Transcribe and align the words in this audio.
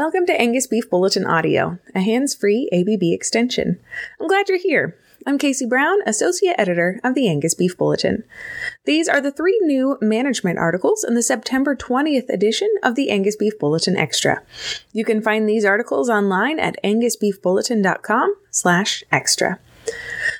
Welcome 0.00 0.24
to 0.28 0.40
Angus 0.40 0.66
Beef 0.66 0.88
Bulletin 0.88 1.26
Audio, 1.26 1.78
a 1.94 2.00
hands 2.00 2.34
free 2.34 2.70
ABB 2.72 3.12
extension. 3.12 3.78
I'm 4.18 4.28
glad 4.28 4.48
you're 4.48 4.56
here. 4.56 4.96
I'm 5.26 5.36
Casey 5.36 5.66
Brown, 5.66 5.98
Associate 6.06 6.54
Editor 6.56 6.98
of 7.04 7.14
the 7.14 7.28
Angus 7.28 7.54
Beef 7.54 7.76
Bulletin. 7.76 8.24
These 8.86 9.10
are 9.10 9.20
the 9.20 9.30
three 9.30 9.60
new 9.62 9.98
management 10.00 10.58
articles 10.58 11.04
in 11.04 11.16
the 11.16 11.22
September 11.22 11.76
20th 11.76 12.30
edition 12.30 12.70
of 12.82 12.94
the 12.94 13.10
Angus 13.10 13.36
Beef 13.36 13.58
Bulletin 13.58 13.94
Extra. 13.94 14.42
You 14.90 15.04
can 15.04 15.20
find 15.20 15.46
these 15.46 15.66
articles 15.66 16.08
online 16.08 16.58
at 16.58 16.82
angusbeefbulletin.com 16.82 18.36
slash 18.50 19.04
extra. 19.12 19.58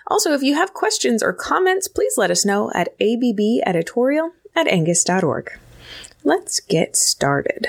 Also, 0.06 0.32
if 0.32 0.42
you 0.42 0.54
have 0.54 0.72
questions 0.72 1.22
or 1.22 1.34
comments, 1.34 1.86
please 1.86 2.14
let 2.16 2.30
us 2.30 2.46
know 2.46 2.70
at 2.74 2.98
abbeditorial 2.98 4.30
at 4.56 4.68
angus.org. 4.68 5.50
Let's 6.24 6.60
get 6.60 6.96
started. 6.96 7.66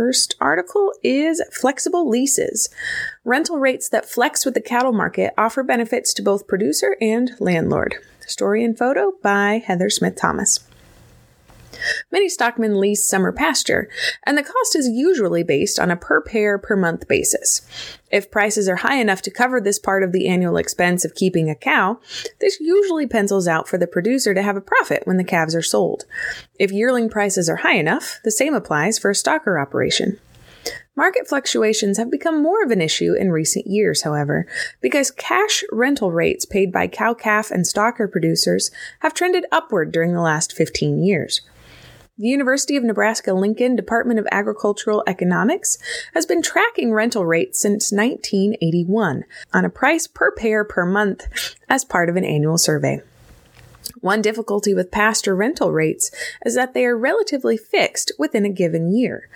First 0.00 0.34
article 0.40 0.94
is 1.02 1.42
flexible 1.52 2.08
leases. 2.08 2.70
Rental 3.22 3.58
rates 3.58 3.86
that 3.90 4.08
flex 4.08 4.46
with 4.46 4.54
the 4.54 4.60
cattle 4.62 4.94
market 4.94 5.34
offer 5.36 5.62
benefits 5.62 6.14
to 6.14 6.22
both 6.22 6.48
producer 6.48 6.96
and 7.02 7.32
landlord. 7.38 7.96
Story 8.26 8.64
and 8.64 8.78
photo 8.78 9.12
by 9.22 9.62
Heather 9.62 9.90
Smith 9.90 10.16
Thomas. 10.16 10.60
Many 12.10 12.28
stockmen 12.28 12.80
lease 12.80 13.04
summer 13.04 13.32
pasture, 13.32 13.88
and 14.24 14.36
the 14.36 14.42
cost 14.42 14.76
is 14.76 14.88
usually 14.88 15.42
based 15.42 15.78
on 15.78 15.90
a 15.90 15.96
per 15.96 16.20
pair 16.20 16.58
per 16.58 16.76
month 16.76 17.08
basis. 17.08 17.62
If 18.10 18.30
prices 18.30 18.68
are 18.68 18.76
high 18.76 18.96
enough 18.96 19.22
to 19.22 19.30
cover 19.30 19.60
this 19.60 19.78
part 19.78 20.02
of 20.02 20.12
the 20.12 20.28
annual 20.28 20.56
expense 20.56 21.04
of 21.04 21.14
keeping 21.14 21.48
a 21.48 21.54
cow, 21.54 22.00
this 22.40 22.58
usually 22.60 23.06
pencils 23.06 23.46
out 23.46 23.68
for 23.68 23.78
the 23.78 23.86
producer 23.86 24.34
to 24.34 24.42
have 24.42 24.56
a 24.56 24.60
profit 24.60 25.06
when 25.06 25.16
the 25.16 25.24
calves 25.24 25.54
are 25.54 25.62
sold. 25.62 26.04
If 26.58 26.72
yearling 26.72 27.08
prices 27.08 27.48
are 27.48 27.56
high 27.56 27.76
enough, 27.76 28.18
the 28.24 28.30
same 28.30 28.54
applies 28.54 28.98
for 28.98 29.10
a 29.10 29.14
stocker 29.14 29.60
operation. 29.60 30.18
Market 30.96 31.26
fluctuations 31.26 31.96
have 31.96 32.10
become 32.10 32.42
more 32.42 32.62
of 32.62 32.70
an 32.70 32.82
issue 32.82 33.14
in 33.14 33.32
recent 33.32 33.66
years, 33.66 34.02
however, 34.02 34.46
because 34.82 35.10
cash 35.10 35.64
rental 35.72 36.12
rates 36.12 36.44
paid 36.44 36.70
by 36.70 36.86
cow 36.86 37.14
calf 37.14 37.50
and 37.50 37.64
stocker 37.64 38.10
producers 38.10 38.70
have 38.98 39.14
trended 39.14 39.46
upward 39.50 39.92
during 39.92 40.12
the 40.12 40.20
last 40.20 40.52
15 40.52 41.02
years. 41.02 41.40
The 42.20 42.28
University 42.28 42.76
of 42.76 42.84
Nebraska 42.84 43.32
Lincoln 43.32 43.76
Department 43.76 44.20
of 44.20 44.28
Agricultural 44.30 45.02
Economics 45.06 45.78
has 46.12 46.26
been 46.26 46.42
tracking 46.42 46.92
rental 46.92 47.24
rates 47.24 47.58
since 47.58 47.90
1981 47.90 49.24
on 49.54 49.64
a 49.64 49.70
price 49.70 50.06
per 50.06 50.30
pair 50.30 50.62
per 50.62 50.84
month 50.84 51.26
as 51.66 51.82
part 51.82 52.10
of 52.10 52.16
an 52.16 52.24
annual 52.26 52.58
survey. 52.58 53.00
One 54.00 54.20
difficulty 54.20 54.74
with 54.74 54.90
pasture 54.90 55.34
rental 55.34 55.72
rates 55.72 56.10
is 56.44 56.54
that 56.56 56.74
they 56.74 56.84
are 56.84 56.94
relatively 56.94 57.56
fixed 57.56 58.12
within 58.18 58.44
a 58.44 58.50
given 58.50 58.94
year. 58.94 59.30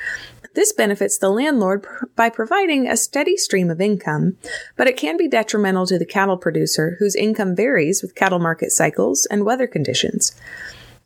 This 0.53 0.75
benefits 0.75 1.17
the 1.17 1.31
landlord 1.31 1.87
by 2.15 2.29
providing 2.29 2.87
a 2.87 2.99
steady 2.99 3.39
stream 3.39 3.71
of 3.71 3.81
income, 3.81 4.37
but 4.77 4.89
it 4.89 4.99
can 4.99 5.17
be 5.17 5.27
detrimental 5.27 5.87
to 5.87 5.99
the 5.99 6.05
cattle 6.05 6.37
producer 6.37 6.97
whose 6.99 7.17
income 7.17 7.57
varies 7.57 8.03
with 8.03 8.15
cattle 8.15 8.39
market 8.39 8.73
cycles 8.73 9.27
and 9.31 9.47
weather 9.47 9.67
conditions. 9.67 10.39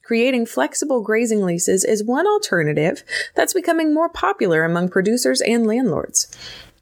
Creating 0.08 0.46
flexible 0.46 1.02
grazing 1.02 1.44
leases 1.44 1.84
is 1.84 2.02
one 2.02 2.26
alternative 2.26 3.04
that's 3.34 3.52
becoming 3.52 3.92
more 3.92 4.08
popular 4.08 4.64
among 4.64 4.88
producers 4.88 5.42
and 5.42 5.66
landlords. 5.66 6.34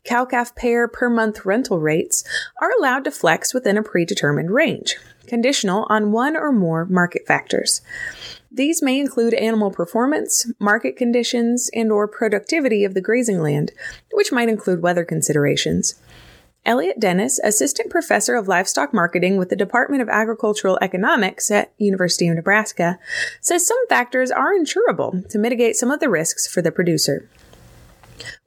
Cow 0.04 0.24
calf 0.24 0.54
pair 0.54 0.86
per 0.86 1.10
month 1.10 1.44
rental 1.44 1.80
rates 1.80 2.22
are 2.62 2.70
allowed 2.78 3.02
to 3.02 3.10
flex 3.10 3.52
within 3.52 3.76
a 3.76 3.82
predetermined 3.82 4.52
range, 4.52 4.94
conditional 5.26 5.88
on 5.90 6.12
one 6.12 6.36
or 6.36 6.52
more 6.52 6.84
market 6.84 7.26
factors. 7.26 7.80
These 8.52 8.80
may 8.80 9.00
include 9.00 9.34
animal 9.34 9.72
performance, 9.72 10.48
market 10.60 10.96
conditions, 10.96 11.68
and 11.74 11.90
or 11.90 12.06
productivity 12.06 12.84
of 12.84 12.94
the 12.94 13.00
grazing 13.00 13.42
land, 13.42 13.72
which 14.12 14.30
might 14.30 14.48
include 14.48 14.82
weather 14.82 15.04
considerations. 15.04 15.96
Elliot 16.66 16.98
Dennis, 16.98 17.38
Assistant 17.38 17.90
Professor 17.90 18.34
of 18.34 18.48
Livestock 18.48 18.92
Marketing 18.92 19.36
with 19.36 19.50
the 19.50 19.56
Department 19.56 20.02
of 20.02 20.08
Agricultural 20.08 20.78
Economics 20.82 21.48
at 21.50 21.72
University 21.78 22.26
of 22.26 22.34
Nebraska, 22.34 22.98
says 23.40 23.64
some 23.64 23.86
factors 23.88 24.32
are 24.32 24.52
insurable 24.52 25.26
to 25.28 25.38
mitigate 25.38 25.76
some 25.76 25.92
of 25.92 26.00
the 26.00 26.10
risks 26.10 26.52
for 26.52 26.60
the 26.60 26.72
producer. 26.72 27.30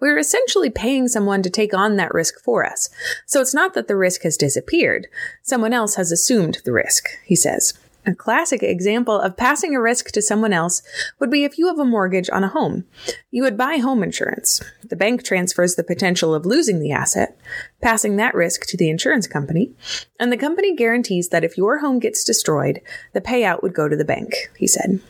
We're 0.01 0.17
essentially 0.17 0.69
paying 0.69 1.07
someone 1.07 1.41
to 1.43 1.49
take 1.49 1.73
on 1.73 1.95
that 1.95 2.13
risk 2.13 2.41
for 2.43 2.65
us. 2.65 2.89
So 3.25 3.39
it's 3.39 3.53
not 3.53 3.73
that 3.73 3.87
the 3.87 3.95
risk 3.95 4.23
has 4.23 4.35
disappeared. 4.35 5.07
Someone 5.41 5.71
else 5.71 5.95
has 5.95 6.11
assumed 6.11 6.59
the 6.65 6.73
risk, 6.73 7.07
he 7.25 7.37
says. 7.37 7.78
A 8.05 8.15
classic 8.15 8.63
example 8.63 9.19
of 9.19 9.35
passing 9.35 9.75
a 9.75 9.81
risk 9.81 10.11
to 10.11 10.21
someone 10.21 10.53
else 10.53 10.81
would 11.19 11.29
be 11.29 11.43
if 11.43 11.57
you 11.57 11.67
have 11.67 11.79
a 11.79 11.85
mortgage 11.85 12.29
on 12.29 12.43
a 12.43 12.47
home. 12.47 12.85
You 13.29 13.43
would 13.43 13.57
buy 13.57 13.77
home 13.77 14.03
insurance. 14.03 14.61
The 14.83 14.95
bank 14.95 15.23
transfers 15.23 15.75
the 15.75 15.83
potential 15.83 16.33
of 16.33 16.45
losing 16.45 16.79
the 16.79 16.91
asset, 16.91 17.37
passing 17.81 18.15
that 18.15 18.33
risk 18.33 18.65
to 18.67 18.77
the 18.77 18.89
insurance 18.89 19.27
company, 19.27 19.73
and 20.19 20.31
the 20.31 20.37
company 20.37 20.75
guarantees 20.75 21.29
that 21.29 21.43
if 21.43 21.57
your 21.57 21.79
home 21.79 21.99
gets 21.99 22.23
destroyed, 22.23 22.81
the 23.13 23.21
payout 23.21 23.61
would 23.61 23.73
go 23.73 23.89
to 23.89 23.97
the 23.97 24.05
bank, 24.05 24.33
he 24.57 24.65
said. 24.65 25.01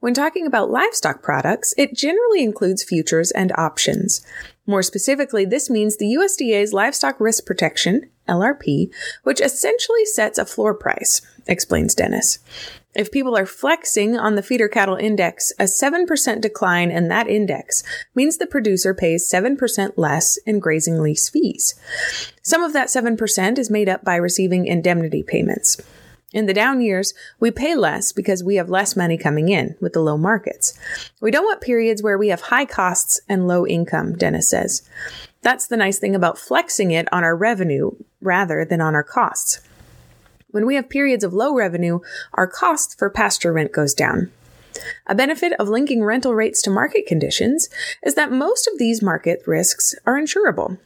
When 0.00 0.14
talking 0.14 0.48
about 0.48 0.70
livestock 0.70 1.22
products, 1.22 1.72
it 1.78 1.94
generally 1.94 2.42
includes 2.42 2.82
futures 2.82 3.30
and 3.30 3.52
options. 3.52 4.26
More 4.66 4.82
specifically, 4.82 5.44
this 5.44 5.70
means 5.70 5.96
the 5.96 6.16
USDA's 6.18 6.72
Livestock 6.72 7.20
Risk 7.20 7.46
Protection, 7.46 8.10
LRP, 8.28 8.90
which 9.22 9.40
essentially 9.40 10.04
sets 10.04 10.38
a 10.38 10.44
floor 10.44 10.74
price, 10.74 11.22
explains 11.46 11.94
Dennis. 11.94 12.38
If 12.94 13.10
people 13.10 13.36
are 13.36 13.46
flexing 13.46 14.18
on 14.18 14.34
the 14.34 14.42
feeder 14.42 14.68
cattle 14.68 14.96
index, 14.96 15.50
a 15.58 15.64
7% 15.64 16.40
decline 16.42 16.90
in 16.90 17.08
that 17.08 17.26
index 17.26 17.82
means 18.14 18.36
the 18.36 18.46
producer 18.46 18.92
pays 18.92 19.30
7% 19.30 19.92
less 19.96 20.36
in 20.44 20.60
grazing 20.60 21.00
lease 21.00 21.30
fees. 21.30 21.74
Some 22.42 22.62
of 22.62 22.74
that 22.74 22.88
7% 22.88 23.58
is 23.58 23.70
made 23.70 23.88
up 23.88 24.04
by 24.04 24.16
receiving 24.16 24.66
indemnity 24.66 25.22
payments. 25.22 25.80
In 26.34 26.46
the 26.46 26.54
down 26.54 26.80
years, 26.80 27.12
we 27.40 27.50
pay 27.50 27.74
less 27.76 28.12
because 28.12 28.42
we 28.42 28.56
have 28.56 28.70
less 28.70 28.96
money 28.96 29.18
coming 29.18 29.48
in 29.48 29.76
with 29.80 29.92
the 29.92 30.00
low 30.00 30.16
markets. 30.16 30.78
We 31.20 31.30
don't 31.30 31.44
want 31.44 31.60
periods 31.60 32.02
where 32.02 32.16
we 32.16 32.28
have 32.28 32.40
high 32.42 32.64
costs 32.64 33.20
and 33.28 33.46
low 33.46 33.66
income, 33.66 34.16
Dennis 34.16 34.48
says. 34.48 34.88
That's 35.42 35.66
the 35.66 35.76
nice 35.76 35.98
thing 35.98 36.14
about 36.14 36.38
flexing 36.38 36.90
it 36.90 37.10
on 37.12 37.24
our 37.24 37.36
revenue 37.36 37.92
rather 38.20 38.64
than 38.64 38.80
on 38.80 38.94
our 38.94 39.02
costs. 39.02 39.60
When 40.52 40.66
we 40.66 40.76
have 40.76 40.88
periods 40.88 41.24
of 41.24 41.32
low 41.32 41.54
revenue, 41.54 42.00
our 42.34 42.46
cost 42.46 42.98
for 42.98 43.10
pasture 43.10 43.52
rent 43.52 43.72
goes 43.72 43.94
down. 43.94 44.30
A 45.06 45.14
benefit 45.14 45.52
of 45.58 45.68
linking 45.68 46.04
rental 46.04 46.34
rates 46.34 46.62
to 46.62 46.70
market 46.70 47.06
conditions 47.06 47.68
is 48.02 48.14
that 48.14 48.30
most 48.30 48.68
of 48.68 48.78
these 48.78 49.02
market 49.02 49.42
risks 49.46 49.94
are 50.06 50.18
insurable. 50.18 50.78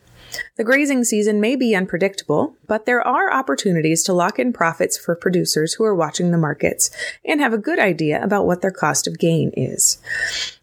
The 0.56 0.64
grazing 0.64 1.04
season 1.04 1.40
may 1.40 1.56
be 1.56 1.74
unpredictable, 1.74 2.56
but 2.66 2.86
there 2.86 3.06
are 3.06 3.32
opportunities 3.32 4.02
to 4.04 4.12
lock 4.12 4.38
in 4.38 4.52
profits 4.52 4.96
for 4.96 5.14
producers 5.14 5.74
who 5.74 5.84
are 5.84 5.94
watching 5.94 6.30
the 6.30 6.38
markets 6.38 6.90
and 7.24 7.40
have 7.40 7.52
a 7.52 7.58
good 7.58 7.78
idea 7.78 8.22
about 8.22 8.46
what 8.46 8.62
their 8.62 8.70
cost 8.70 9.06
of 9.06 9.18
gain 9.18 9.50
is. 9.56 9.98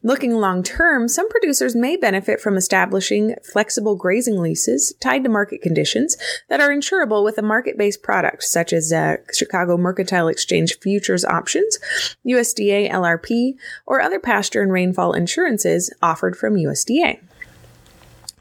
Looking 0.02 0.34
long 0.34 0.64
term, 0.64 1.08
some 1.08 1.30
producers 1.30 1.76
may 1.76 1.96
benefit 1.96 2.42
from 2.42 2.58
establishing 2.58 3.36
flexible 3.44 3.96
grazing 3.96 4.42
leases 4.42 4.94
tied 5.00 5.24
to 5.24 5.30
market 5.30 5.62
conditions 5.62 6.18
that 6.50 6.60
are 6.60 6.70
insurable 6.70 7.24
with 7.24 7.38
a 7.38 7.42
market 7.42 7.78
based 7.78 8.04
product, 8.04 8.44
such 8.44 8.74
as 8.74 8.92
uh, 8.92 9.18
Chicago 9.34 9.78
Mercantile 9.78 10.28
Exchange 10.28 10.78
futures 10.80 11.24
options, 11.24 11.80
USDA 12.26 12.92
LRP, 12.92 13.54
or 13.86 14.02
other 14.02 14.20
pasture 14.20 14.62
and 14.62 14.72
rainfall 14.72 15.14
insurances 15.14 15.94
offered 16.02 16.36
from 16.36 16.56
USDA. 16.56 17.20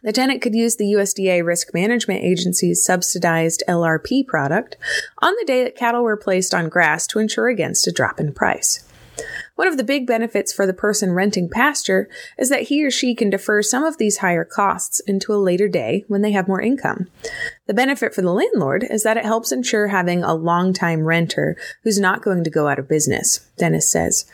The 0.03 0.13
tenant 0.13 0.43
could 0.43 0.55
use 0.55 0.77
the 0.77 0.93
USDA 0.95 1.45
Risk 1.45 1.73
Management 1.73 2.25
Agency's 2.25 2.85
subsidized 2.85 3.63
LRP 3.69 4.27
product 4.27 4.77
on 5.19 5.35
the 5.39 5.45
day 5.47 5.63
that 5.63 5.77
cattle 5.77 6.03
were 6.03 6.17
placed 6.17 6.53
on 6.53 6.69
grass 6.69 7.07
to 7.09 7.21
insure 7.21 7.49
against 7.49 7.87
a 7.87 7.93
drop 7.93 8.19
in 8.19 8.33
price. 8.33 8.85
One 9.55 9.69
of 9.69 9.77
the 9.77 9.85
big 9.85 10.07
benefits 10.07 10.53
for 10.53 10.67
the 10.67 10.73
person 10.73 11.13
renting 11.13 11.49
pasture 11.49 12.09
is 12.39 12.49
that 12.49 12.63
he 12.63 12.85
or 12.85 12.91
she 12.91 13.15
can 13.15 13.31
defer 13.31 13.62
some 13.62 13.85
of 13.85 13.99
these 13.99 14.19
higher 14.19 14.44
costs 14.44 15.00
into 15.00 15.32
a 15.32 15.37
later 15.37 15.69
day 15.69 16.05
when 16.09 16.23
they 16.23 16.32
have 16.32 16.49
more 16.49 16.61
income. 16.61 17.09
The 17.67 17.75
benefit 17.75 18.15
for 18.15 18.23
the 18.23 18.32
landlord 18.32 18.85
is 18.88 19.03
that 19.03 19.17
it 19.17 19.25
helps 19.25 19.53
ensure 19.53 19.88
having 19.88 20.25
a 20.25 20.35
long-time 20.35 21.05
renter 21.05 21.56
who's 21.85 22.00
not 22.00 22.23
going 22.23 22.44
to 22.44 22.50
go 22.50 22.67
out 22.67 22.79
of 22.79 22.88
business, 22.88 23.41
Dennis 23.59 23.91
says. 23.91 24.25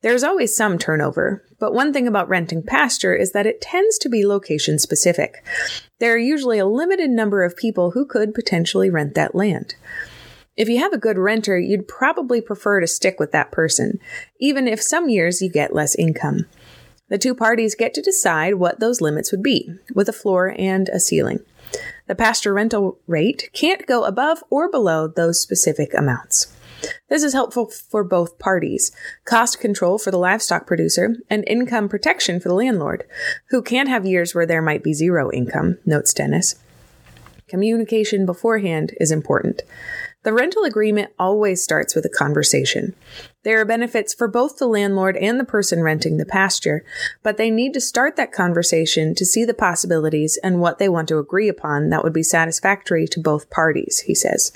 There's 0.00 0.24
always 0.24 0.56
some 0.56 0.78
turnover, 0.78 1.44
but 1.58 1.74
one 1.74 1.92
thing 1.92 2.08
about 2.08 2.28
renting 2.28 2.62
pasture 2.62 3.14
is 3.14 3.32
that 3.32 3.46
it 3.46 3.60
tends 3.60 3.98
to 3.98 4.08
be 4.08 4.26
location 4.26 4.78
specific. 4.78 5.44
There 6.00 6.14
are 6.14 6.18
usually 6.18 6.58
a 6.58 6.66
limited 6.66 7.10
number 7.10 7.44
of 7.44 7.56
people 7.56 7.92
who 7.92 8.04
could 8.04 8.34
potentially 8.34 8.90
rent 8.90 9.14
that 9.14 9.34
land. 9.34 9.76
If 10.56 10.68
you 10.68 10.78
have 10.78 10.92
a 10.92 10.98
good 10.98 11.16
renter, 11.16 11.58
you'd 11.58 11.88
probably 11.88 12.40
prefer 12.40 12.80
to 12.80 12.86
stick 12.86 13.18
with 13.18 13.32
that 13.32 13.52
person, 13.52 13.98
even 14.38 14.68
if 14.68 14.82
some 14.82 15.08
years 15.08 15.40
you 15.40 15.50
get 15.50 15.74
less 15.74 15.94
income. 15.94 16.46
The 17.08 17.18
two 17.18 17.34
parties 17.34 17.74
get 17.74 17.94
to 17.94 18.02
decide 18.02 18.54
what 18.54 18.80
those 18.80 19.00
limits 19.00 19.30
would 19.32 19.42
be, 19.42 19.70
with 19.94 20.08
a 20.08 20.12
floor 20.12 20.54
and 20.58 20.88
a 20.90 21.00
ceiling. 21.00 21.40
The 22.06 22.14
pasture 22.14 22.52
rental 22.52 22.98
rate 23.06 23.48
can't 23.54 23.86
go 23.86 24.04
above 24.04 24.44
or 24.50 24.70
below 24.70 25.08
those 25.08 25.40
specific 25.40 25.94
amounts. 25.94 26.54
This 27.08 27.22
is 27.22 27.32
helpful 27.32 27.66
for 27.66 28.02
both 28.02 28.38
parties 28.38 28.92
cost 29.24 29.60
control 29.60 29.98
for 29.98 30.10
the 30.10 30.18
livestock 30.18 30.66
producer 30.66 31.16
and 31.30 31.44
income 31.46 31.88
protection 31.88 32.40
for 32.40 32.48
the 32.48 32.54
landlord, 32.54 33.04
who 33.50 33.62
can't 33.62 33.88
have 33.88 34.04
years 34.04 34.34
where 34.34 34.46
there 34.46 34.62
might 34.62 34.82
be 34.82 34.92
zero 34.92 35.30
income, 35.32 35.78
notes 35.86 36.12
Dennis. 36.12 36.56
Communication 37.48 38.26
beforehand 38.26 38.94
is 38.98 39.10
important. 39.10 39.62
The 40.24 40.32
rental 40.32 40.62
agreement 40.62 41.12
always 41.18 41.62
starts 41.62 41.96
with 41.96 42.04
a 42.04 42.08
conversation. 42.08 42.94
There 43.42 43.60
are 43.60 43.64
benefits 43.64 44.14
for 44.14 44.28
both 44.28 44.58
the 44.58 44.68
landlord 44.68 45.16
and 45.16 45.40
the 45.40 45.44
person 45.44 45.82
renting 45.82 46.16
the 46.16 46.24
pasture, 46.24 46.84
but 47.24 47.38
they 47.38 47.50
need 47.50 47.74
to 47.74 47.80
start 47.80 48.14
that 48.16 48.30
conversation 48.30 49.16
to 49.16 49.24
see 49.24 49.44
the 49.44 49.52
possibilities 49.52 50.38
and 50.44 50.60
what 50.60 50.78
they 50.78 50.88
want 50.88 51.08
to 51.08 51.18
agree 51.18 51.48
upon 51.48 51.90
that 51.90 52.04
would 52.04 52.12
be 52.12 52.22
satisfactory 52.22 53.08
to 53.08 53.20
both 53.20 53.50
parties, 53.50 54.00
he 54.00 54.14
says. 54.14 54.52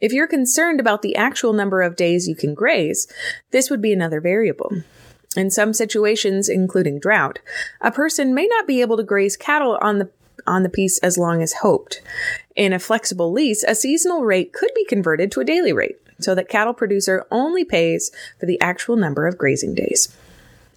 If 0.00 0.12
you're 0.12 0.28
concerned 0.28 0.78
about 0.78 1.02
the 1.02 1.16
actual 1.16 1.52
number 1.52 1.82
of 1.82 1.96
days 1.96 2.28
you 2.28 2.36
can 2.36 2.54
graze, 2.54 3.08
this 3.50 3.70
would 3.70 3.82
be 3.82 3.92
another 3.92 4.20
variable. 4.20 4.70
In 5.36 5.50
some 5.50 5.72
situations, 5.72 6.48
including 6.48 7.00
drought, 7.00 7.40
a 7.80 7.90
person 7.90 8.32
may 8.32 8.46
not 8.46 8.68
be 8.68 8.80
able 8.80 8.96
to 8.96 9.02
graze 9.02 9.36
cattle 9.36 9.76
on 9.82 9.98
the 9.98 10.10
on 10.46 10.62
the 10.62 10.68
piece 10.68 10.98
as 10.98 11.18
long 11.18 11.42
as 11.42 11.54
hoped. 11.54 12.02
In 12.56 12.72
a 12.72 12.78
flexible 12.78 13.32
lease, 13.32 13.64
a 13.64 13.74
seasonal 13.74 14.24
rate 14.24 14.52
could 14.52 14.70
be 14.74 14.84
converted 14.84 15.32
to 15.32 15.40
a 15.40 15.44
daily 15.44 15.72
rate 15.72 15.96
so 16.20 16.34
that 16.34 16.48
cattle 16.48 16.74
producer 16.74 17.26
only 17.30 17.64
pays 17.64 18.10
for 18.38 18.46
the 18.46 18.60
actual 18.60 18.96
number 18.96 19.26
of 19.26 19.38
grazing 19.38 19.74
days. 19.74 20.14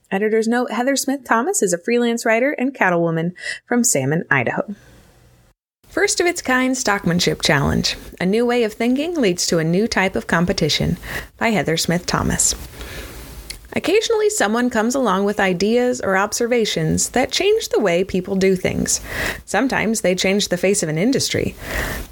Editor's 0.10 0.48
note 0.48 0.72
Heather 0.72 0.96
Smith 0.96 1.24
Thomas 1.26 1.62
is 1.62 1.74
a 1.74 1.78
freelance 1.78 2.26
writer 2.26 2.52
and 2.52 2.74
cattlewoman 2.74 3.34
from 3.66 3.84
Salmon, 3.84 4.24
Idaho. 4.32 4.76
First 5.88 6.20
of 6.20 6.28
its 6.28 6.42
kind 6.42 6.76
stockmanship 6.76 7.42
challenge. 7.42 7.98
A 8.20 8.26
new 8.26 8.46
way 8.46 8.64
of 8.64 8.74
thinking 8.74 9.16
leads 9.16 9.48
to 9.48 9.60
a 9.60 9.64
new 9.64 9.88
type 9.88 10.16
of 10.16 10.28
competition 10.28 10.98
by 11.38 11.50
Heather 11.50 11.78
Smith 11.78 12.06
Thomas. 12.06 12.54
Occasionally, 13.78 14.32
someone 14.32 14.72
comes 14.72 14.96
along 14.96 15.26
with 15.26 15.40
ideas 15.40 16.02
or 16.02 16.18
observations 16.18 17.10
that 17.10 17.32
change 17.32 17.70
the 17.70 17.80
way 17.80 18.04
people 18.04 18.36
do 18.36 18.56
things. 18.56 19.02
Sometimes 19.46 20.02
they 20.02 20.16
change 20.16 20.48
the 20.48 20.58
face 20.58 20.82
of 20.82 20.90
an 20.90 20.98
industry. 20.98 21.56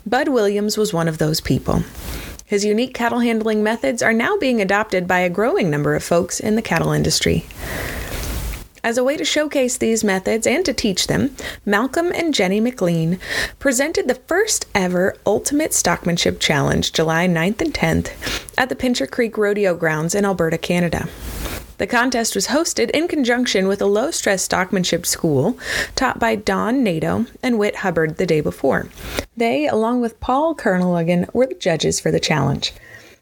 Bud 0.05 0.27
Williams 0.27 0.77
was 0.77 0.93
one 0.93 1.07
of 1.07 1.17
those 1.17 1.41
people. 1.41 1.81
His 2.45 2.63
unique 2.63 2.93
cattle 2.93 3.17
handling 3.17 3.63
methods 3.63 4.03
are 4.03 4.13
now 4.13 4.37
being 4.37 4.61
adopted 4.61 5.07
by 5.07 5.21
a 5.21 5.29
growing 5.29 5.71
number 5.71 5.95
of 5.95 6.03
folks 6.03 6.39
in 6.39 6.55
the 6.55 6.61
cattle 6.61 6.91
industry. 6.91 7.47
As 8.83 8.99
a 8.99 9.03
way 9.03 9.17
to 9.17 9.25
showcase 9.25 9.77
these 9.77 10.03
methods 10.03 10.45
and 10.45 10.63
to 10.65 10.71
teach 10.71 11.07
them, 11.07 11.35
Malcolm 11.65 12.11
and 12.13 12.35
Jenny 12.35 12.59
McLean 12.59 13.17
presented 13.57 14.07
the 14.07 14.21
first 14.27 14.67
ever 14.75 15.15
Ultimate 15.25 15.71
Stockmanship 15.71 16.39
Challenge 16.39 16.93
July 16.93 17.27
9th 17.27 17.61
and 17.61 17.73
10th 17.73 18.53
at 18.55 18.69
the 18.69 18.75
Pincher 18.75 19.07
Creek 19.07 19.39
Rodeo 19.39 19.73
Grounds 19.73 20.13
in 20.13 20.23
Alberta, 20.23 20.59
Canada. 20.59 21.09
The 21.77 21.87
contest 21.87 22.35
was 22.35 22.47
hosted 22.47 22.89
in 22.91 23.07
conjunction 23.09 23.67
with 23.67 23.81
a 23.81 23.85
low 23.85 24.09
stress 24.11 24.47
stockmanship 24.47 25.05
school 25.05 25.59
taught 25.95 26.19
by 26.19 26.35
Don 26.35 26.83
Nato 26.83 27.25
and 27.43 27.59
Whit 27.59 27.77
Hubbard 27.77 28.17
the 28.17 28.25
day 28.25 28.39
before. 28.39 28.87
They, 29.35 29.67
along 29.67 29.99
with 29.99 30.19
Paul 30.21 30.55
Kerneligan, 30.55 31.33
were 31.33 31.47
the 31.47 31.55
judges 31.55 31.99
for 31.99 32.11
the 32.11 32.19
challenge. 32.19 32.73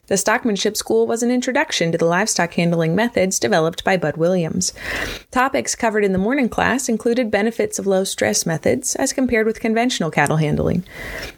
The 0.08 0.16
Stockmanship 0.16 0.76
School 0.76 1.08
was 1.08 1.24
an 1.24 1.32
introduction 1.32 1.92
to 1.92 1.98
the 1.98 2.06
livestock 2.06 2.54
handling 2.54 2.94
methods 2.94 3.40
developed 3.40 3.86
by 3.86 3.96
Bud 3.96 4.18
Williams. 4.18 4.74
Topics 5.32 5.76
covered 5.76 6.04
in 6.04 6.12
the 6.12 6.18
morning 6.20 6.50
class 6.50 6.90
included 6.90 7.32
benefits 7.32 7.80
of 7.80 7.88
low 7.88 8.04
stress 8.04 8.46
methods 8.46 8.96
as 8.98 9.14
compared 9.14 9.48
with 9.48 9.62
conventional 9.62 10.12
cattle 10.12 10.38
handling. 10.38 10.84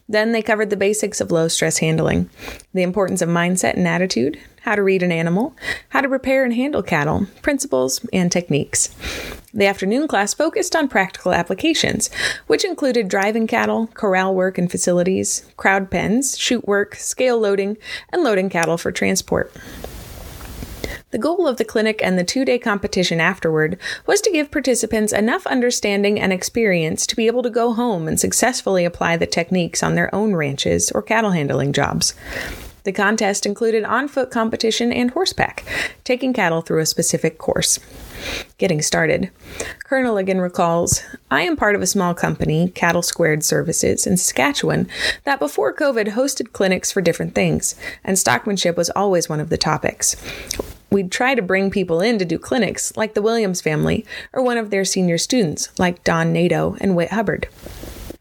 Then 0.09 0.31
they 0.31 0.41
covered 0.41 0.71
the 0.71 0.77
basics 0.77 1.21
of 1.21 1.31
low 1.31 1.47
stress 1.47 1.77
handling, 1.77 2.27
the 2.73 2.81
importance 2.81 3.21
of 3.21 3.29
mindset 3.29 3.75
and 3.75 3.87
attitude, 3.87 4.39
how 4.65 4.73
to 4.73 4.81
read 4.81 5.03
an 5.03 5.11
animal, 5.11 5.55
how 5.89 6.01
to 6.01 6.09
prepare 6.09 6.43
and 6.43 6.55
handle 6.55 6.81
cattle, 6.81 7.27
principles, 7.43 8.03
and 8.11 8.31
techniques. 8.31 8.89
The 9.53 9.67
afternoon 9.67 10.07
class 10.07 10.33
focused 10.33 10.75
on 10.75 10.87
practical 10.87 11.33
applications, 11.33 12.09
which 12.47 12.65
included 12.65 13.07
driving 13.07 13.45
cattle, 13.45 13.87
corral 13.93 14.33
work 14.33 14.57
and 14.57 14.69
facilities, 14.69 15.45
crowd 15.55 15.91
pens, 15.91 16.35
chute 16.35 16.67
work, 16.67 16.95
scale 16.95 17.39
loading, 17.39 17.77
and 18.11 18.23
loading 18.23 18.49
cattle 18.49 18.77
for 18.79 18.91
transport. 18.91 19.53
The 21.11 21.19
goal 21.19 21.47
of 21.47 21.57
the 21.57 21.63
clinic 21.63 22.01
and 22.03 22.17
the 22.17 22.23
two 22.23 22.43
day 22.43 22.57
competition 22.57 23.21
afterward 23.21 23.77
was 24.07 24.19
to 24.21 24.31
give 24.31 24.49
participants 24.49 25.13
enough 25.13 25.45
understanding 25.45 26.19
and 26.19 26.33
experience 26.33 27.05
to 27.05 27.15
be 27.15 27.27
able 27.27 27.43
to 27.43 27.51
go 27.51 27.73
home 27.73 28.07
and 28.07 28.19
successfully 28.19 28.83
apply 28.83 29.17
the 29.17 29.27
techniques 29.27 29.83
on 29.83 29.93
their 29.93 30.13
own 30.13 30.35
ranches 30.35 30.91
or 30.91 31.03
cattle 31.03 31.31
handling 31.31 31.71
jobs. 31.71 32.15
The 32.85 32.91
contest 32.91 33.47
included 33.47 33.83
on 33.83 34.07
foot 34.07 34.29
competition 34.29 34.93
and 34.93 35.09
horseback, 35.09 35.65
taking 36.03 36.33
cattle 36.33 36.61
through 36.61 36.81
a 36.81 36.85
specific 36.85 37.39
course. 37.39 37.79
Getting 38.59 38.83
started. 38.83 39.31
Colonel 39.83 40.17
again 40.17 40.39
recalls 40.39 41.01
I 41.31 41.41
am 41.41 41.57
part 41.57 41.75
of 41.75 41.81
a 41.81 41.87
small 41.87 42.13
company, 42.13 42.69
Cattle 42.69 43.01
Squared 43.01 43.43
Services, 43.43 44.05
in 44.05 44.17
Saskatchewan, 44.17 44.87
that 45.23 45.39
before 45.39 45.73
COVID 45.73 46.09
hosted 46.09 46.53
clinics 46.53 46.91
for 46.91 47.01
different 47.01 47.33
things, 47.33 47.73
and 48.03 48.17
stockmanship 48.17 48.77
was 48.77 48.91
always 48.91 49.27
one 49.27 49.39
of 49.39 49.49
the 49.49 49.57
topics. 49.57 50.15
We'd 50.91 51.11
try 51.11 51.33
to 51.33 51.41
bring 51.41 51.71
people 51.71 52.01
in 52.01 52.19
to 52.19 52.25
do 52.25 52.37
clinics, 52.37 52.95
like 52.95 53.15
the 53.15 53.21
Williams 53.21 53.61
family, 53.61 54.05
or 54.31 54.43
one 54.43 54.59
of 54.59 54.69
their 54.69 54.85
senior 54.85 55.17
students, 55.17 55.69
like 55.79 56.03
Don 56.03 56.31
Nato 56.31 56.77
and 56.79 56.95
Whit 56.95 57.09
Hubbard. 57.09 57.47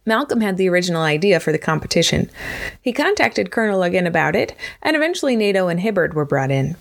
Malcolm 0.07 0.41
had 0.41 0.57
the 0.57 0.69
original 0.69 1.03
idea 1.03 1.41
for 1.41 1.53
the 1.53 1.59
competition. 1.59 2.31
He 2.83 2.93
contacted 2.93 3.51
Kerneligan 3.51 4.07
about 4.07 4.37
it, 4.37 4.55
and 4.83 4.97
eventually 4.97 5.37
Nato 5.37 5.69
and 5.69 5.81
Hibbard 5.81 6.15
were 6.15 6.27
brought 6.27 6.51
in. 6.51 6.77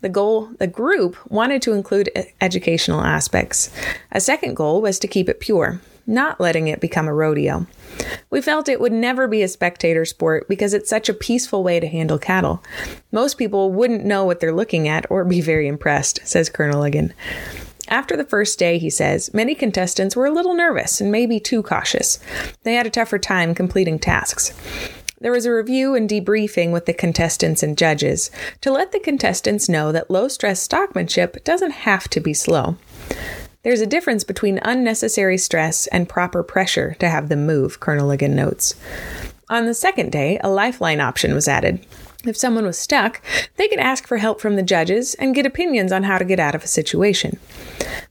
The 0.00 0.08
goal, 0.08 0.50
the 0.58 0.66
group 0.66 1.16
wanted 1.30 1.62
to 1.62 1.72
include 1.72 2.10
educational 2.40 3.00
aspects. 3.00 3.70
A 4.12 4.20
second 4.20 4.54
goal 4.54 4.82
was 4.82 4.98
to 4.98 5.08
keep 5.08 5.28
it 5.28 5.40
pure, 5.40 5.80
not 6.06 6.40
letting 6.40 6.68
it 6.68 6.80
become 6.80 7.08
a 7.08 7.14
rodeo. 7.14 7.66
We 8.28 8.42
felt 8.42 8.68
it 8.68 8.80
would 8.80 8.92
never 8.92 9.28
be 9.28 9.42
a 9.42 9.48
spectator 9.48 10.04
sport 10.04 10.48
because 10.48 10.74
it's 10.74 10.90
such 10.90 11.08
a 11.08 11.14
peaceful 11.14 11.62
way 11.62 11.80
to 11.80 11.86
handle 11.86 12.18
cattle. 12.18 12.62
Most 13.12 13.38
people 13.38 13.72
wouldn't 13.72 14.04
know 14.04 14.24
what 14.24 14.40
they're 14.40 14.52
looking 14.52 14.88
at 14.88 15.10
or 15.10 15.24
be 15.24 15.40
very 15.40 15.68
impressed, 15.68 16.20
says 16.24 16.50
Colonel 16.50 16.82
Kerneligan. 16.82 17.12
After 17.88 18.16
the 18.16 18.24
first 18.24 18.58
day, 18.58 18.78
he 18.78 18.90
says, 18.90 19.32
many 19.34 19.54
contestants 19.54 20.16
were 20.16 20.26
a 20.26 20.32
little 20.32 20.54
nervous 20.54 21.00
and 21.00 21.12
maybe 21.12 21.38
too 21.38 21.62
cautious. 21.62 22.18
They 22.62 22.74
had 22.74 22.86
a 22.86 22.90
tougher 22.90 23.18
time 23.18 23.54
completing 23.54 23.98
tasks. 23.98 24.52
There 25.20 25.32
was 25.32 25.46
a 25.46 25.52
review 25.52 25.94
and 25.94 26.08
debriefing 26.08 26.72
with 26.72 26.86
the 26.86 26.92
contestants 26.92 27.62
and 27.62 27.78
judges 27.78 28.30
to 28.60 28.70
let 28.70 28.92
the 28.92 29.00
contestants 29.00 29.68
know 29.68 29.92
that 29.92 30.10
low 30.10 30.28
stress 30.28 30.66
stockmanship 30.66 31.44
doesn't 31.44 31.70
have 31.70 32.08
to 32.10 32.20
be 32.20 32.34
slow. 32.34 32.76
There's 33.62 33.80
a 33.80 33.86
difference 33.86 34.24
between 34.24 34.60
unnecessary 34.62 35.38
stress 35.38 35.86
and 35.86 36.08
proper 36.08 36.42
pressure 36.42 36.94
to 37.00 37.08
have 37.08 37.30
them 37.30 37.46
move, 37.46 37.80
Kerneligan 37.80 38.34
notes. 38.34 38.74
On 39.48 39.64
the 39.66 39.72
second 39.72 40.12
day, 40.12 40.38
a 40.42 40.50
lifeline 40.50 41.00
option 41.00 41.32
was 41.32 41.48
added. 41.48 41.86
If 42.26 42.36
someone 42.36 42.64
was 42.64 42.78
stuck, 42.78 43.20
they 43.56 43.68
could 43.68 43.78
ask 43.78 44.06
for 44.06 44.16
help 44.16 44.40
from 44.40 44.56
the 44.56 44.62
judges 44.62 45.14
and 45.14 45.34
get 45.34 45.44
opinions 45.44 45.92
on 45.92 46.04
how 46.04 46.18
to 46.18 46.24
get 46.24 46.40
out 46.40 46.54
of 46.54 46.64
a 46.64 46.68
situation. 46.68 47.38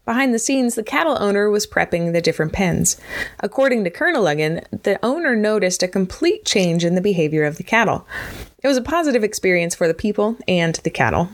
Behind 0.05 0.33
the 0.33 0.39
scenes, 0.39 0.75
the 0.75 0.83
cattle 0.83 1.17
owner 1.19 1.49
was 1.49 1.65
prepping 1.65 2.13
the 2.13 2.21
different 2.21 2.53
pens. 2.53 2.99
According 3.39 3.83
to 3.85 3.89
Kerneligan, 3.89 4.63
the 4.83 5.03
owner 5.03 5.35
noticed 5.35 5.81
a 5.81 5.87
complete 5.87 6.45
change 6.45 6.85
in 6.85 6.95
the 6.95 7.01
behavior 7.01 7.43
of 7.43 7.57
the 7.57 7.63
cattle. 7.63 8.05
It 8.63 8.69
was 8.69 8.77
a 8.77 8.81
positive 8.81 9.25
experience 9.25 9.75
for 9.75 9.89
the 9.89 9.93
people 9.93 10.37
and 10.47 10.75
the 10.75 10.89
cattle. 10.89 11.27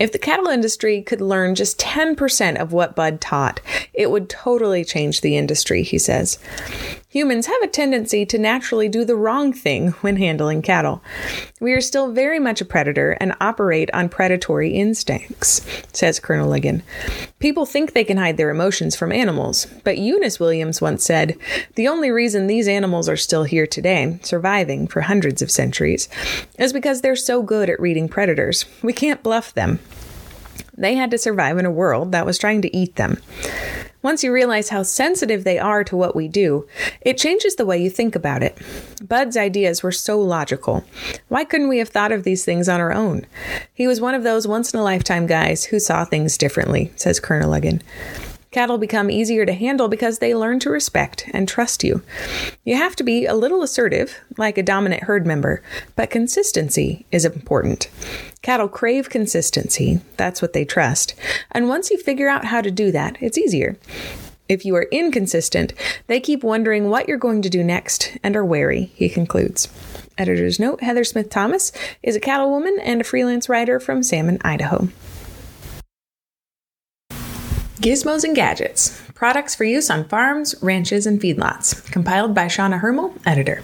If 0.00 0.12
the 0.12 0.18
cattle 0.18 0.48
industry 0.48 1.02
could 1.02 1.20
learn 1.20 1.54
just 1.54 1.78
10% 1.78 2.56
of 2.56 2.72
what 2.72 2.96
Bud 2.96 3.20
taught, 3.20 3.60
it 3.92 4.10
would 4.10 4.30
totally 4.30 4.82
change 4.82 5.20
the 5.20 5.36
industry, 5.36 5.82
he 5.82 5.98
says. 5.98 6.38
Humans 7.14 7.46
have 7.46 7.62
a 7.62 7.68
tendency 7.68 8.26
to 8.26 8.38
naturally 8.38 8.88
do 8.88 9.04
the 9.04 9.14
wrong 9.14 9.52
thing 9.52 9.90
when 10.00 10.16
handling 10.16 10.62
cattle. 10.62 11.00
We 11.60 11.72
are 11.72 11.80
still 11.80 12.10
very 12.10 12.40
much 12.40 12.60
a 12.60 12.64
predator 12.64 13.12
and 13.20 13.36
operate 13.40 13.88
on 13.94 14.08
predatory 14.08 14.70
instincts, 14.70 15.60
says 15.92 16.18
Kerneligan. 16.18 16.82
People 17.38 17.66
think 17.66 17.92
they 17.92 18.02
can 18.02 18.16
hide 18.16 18.36
their 18.36 18.50
emotions 18.50 18.96
from 18.96 19.12
animals, 19.12 19.68
but 19.84 19.96
Eunice 19.96 20.40
Williams 20.40 20.80
once 20.80 21.04
said, 21.04 21.38
The 21.76 21.86
only 21.86 22.10
reason 22.10 22.48
these 22.48 22.66
animals 22.66 23.08
are 23.08 23.16
still 23.16 23.44
here 23.44 23.68
today, 23.68 24.18
surviving 24.22 24.88
for 24.88 25.02
hundreds 25.02 25.40
of 25.40 25.52
centuries, 25.52 26.08
is 26.58 26.72
because 26.72 27.00
they're 27.00 27.16
so 27.16 27.42
good 27.42 27.68
at 27.70 27.80
reading 27.80 28.08
predators. 28.08 28.64
We 28.82 28.92
can't 28.92 29.22
bluff 29.22 29.54
them. 29.54 29.80
They 30.76 30.94
had 30.94 31.10
to 31.12 31.18
survive 31.18 31.58
in 31.58 31.66
a 31.66 31.70
world 31.70 32.12
that 32.12 32.26
was 32.26 32.38
trying 32.38 32.62
to 32.62 32.76
eat 32.76 32.96
them. 32.96 33.18
Once 34.02 34.22
you 34.22 34.30
realize 34.30 34.68
how 34.68 34.82
sensitive 34.82 35.44
they 35.44 35.58
are 35.58 35.82
to 35.82 35.96
what 35.96 36.14
we 36.14 36.28
do, 36.28 36.68
it 37.00 37.16
changes 37.16 37.56
the 37.56 37.64
way 37.64 37.78
you 37.78 37.88
think 37.88 38.14
about 38.14 38.42
it. 38.42 38.58
Bud's 39.02 39.34
ideas 39.34 39.82
were 39.82 39.90
so 39.90 40.20
logical. 40.20 40.84
Why 41.28 41.44
couldn't 41.44 41.68
we 41.68 41.78
have 41.78 41.88
thought 41.88 42.12
of 42.12 42.22
these 42.22 42.44
things 42.44 42.68
on 42.68 42.80
our 42.80 42.92
own? 42.92 43.24
He 43.72 43.86
was 43.86 44.02
one 44.02 44.14
of 44.14 44.22
those 44.22 44.46
once 44.46 44.74
in 44.74 44.80
a 44.80 44.84
lifetime 44.84 45.26
guys 45.26 45.64
who 45.64 45.80
saw 45.80 46.04
things 46.04 46.36
differently, 46.36 46.92
says 46.96 47.18
Kerneligan. 47.18 47.80
Cattle 48.54 48.78
become 48.78 49.10
easier 49.10 49.44
to 49.44 49.52
handle 49.52 49.88
because 49.88 50.20
they 50.20 50.32
learn 50.32 50.60
to 50.60 50.70
respect 50.70 51.28
and 51.32 51.48
trust 51.48 51.82
you. 51.82 52.02
You 52.62 52.76
have 52.76 52.94
to 52.94 53.02
be 53.02 53.26
a 53.26 53.34
little 53.34 53.64
assertive, 53.64 54.20
like 54.38 54.56
a 54.56 54.62
dominant 54.62 55.02
herd 55.02 55.26
member, 55.26 55.60
but 55.96 56.08
consistency 56.08 57.04
is 57.10 57.24
important. 57.24 57.90
Cattle 58.42 58.68
crave 58.68 59.10
consistency, 59.10 60.02
that's 60.16 60.40
what 60.40 60.52
they 60.52 60.64
trust. 60.64 61.16
And 61.50 61.68
once 61.68 61.90
you 61.90 61.98
figure 61.98 62.28
out 62.28 62.44
how 62.44 62.60
to 62.60 62.70
do 62.70 62.92
that, 62.92 63.16
it's 63.20 63.36
easier. 63.36 63.76
If 64.48 64.64
you 64.64 64.76
are 64.76 64.86
inconsistent, 64.92 65.72
they 66.06 66.20
keep 66.20 66.44
wondering 66.44 66.88
what 66.88 67.08
you're 67.08 67.18
going 67.18 67.42
to 67.42 67.50
do 67.50 67.64
next 67.64 68.16
and 68.22 68.36
are 68.36 68.44
wary, 68.44 68.92
he 68.94 69.08
concludes. 69.08 69.68
Editor's 70.16 70.60
note 70.60 70.80
Heather 70.80 71.02
Smith 71.02 71.28
Thomas 71.28 71.72
is 72.04 72.14
a 72.14 72.20
cattlewoman 72.20 72.78
and 72.84 73.00
a 73.00 73.04
freelance 73.04 73.48
writer 73.48 73.80
from 73.80 74.04
Salmon, 74.04 74.38
Idaho. 74.42 74.90
Gizmos 77.84 78.24
and 78.24 78.34
Gadgets 78.34 78.98
Products 79.12 79.54
for 79.54 79.64
Use 79.64 79.90
on 79.90 80.08
Farms, 80.08 80.54
Ranches, 80.62 81.06
and 81.06 81.20
Feedlots. 81.20 81.92
Compiled 81.92 82.34
by 82.34 82.46
Shauna 82.46 82.80
Hermel, 82.80 83.14
editor. 83.26 83.62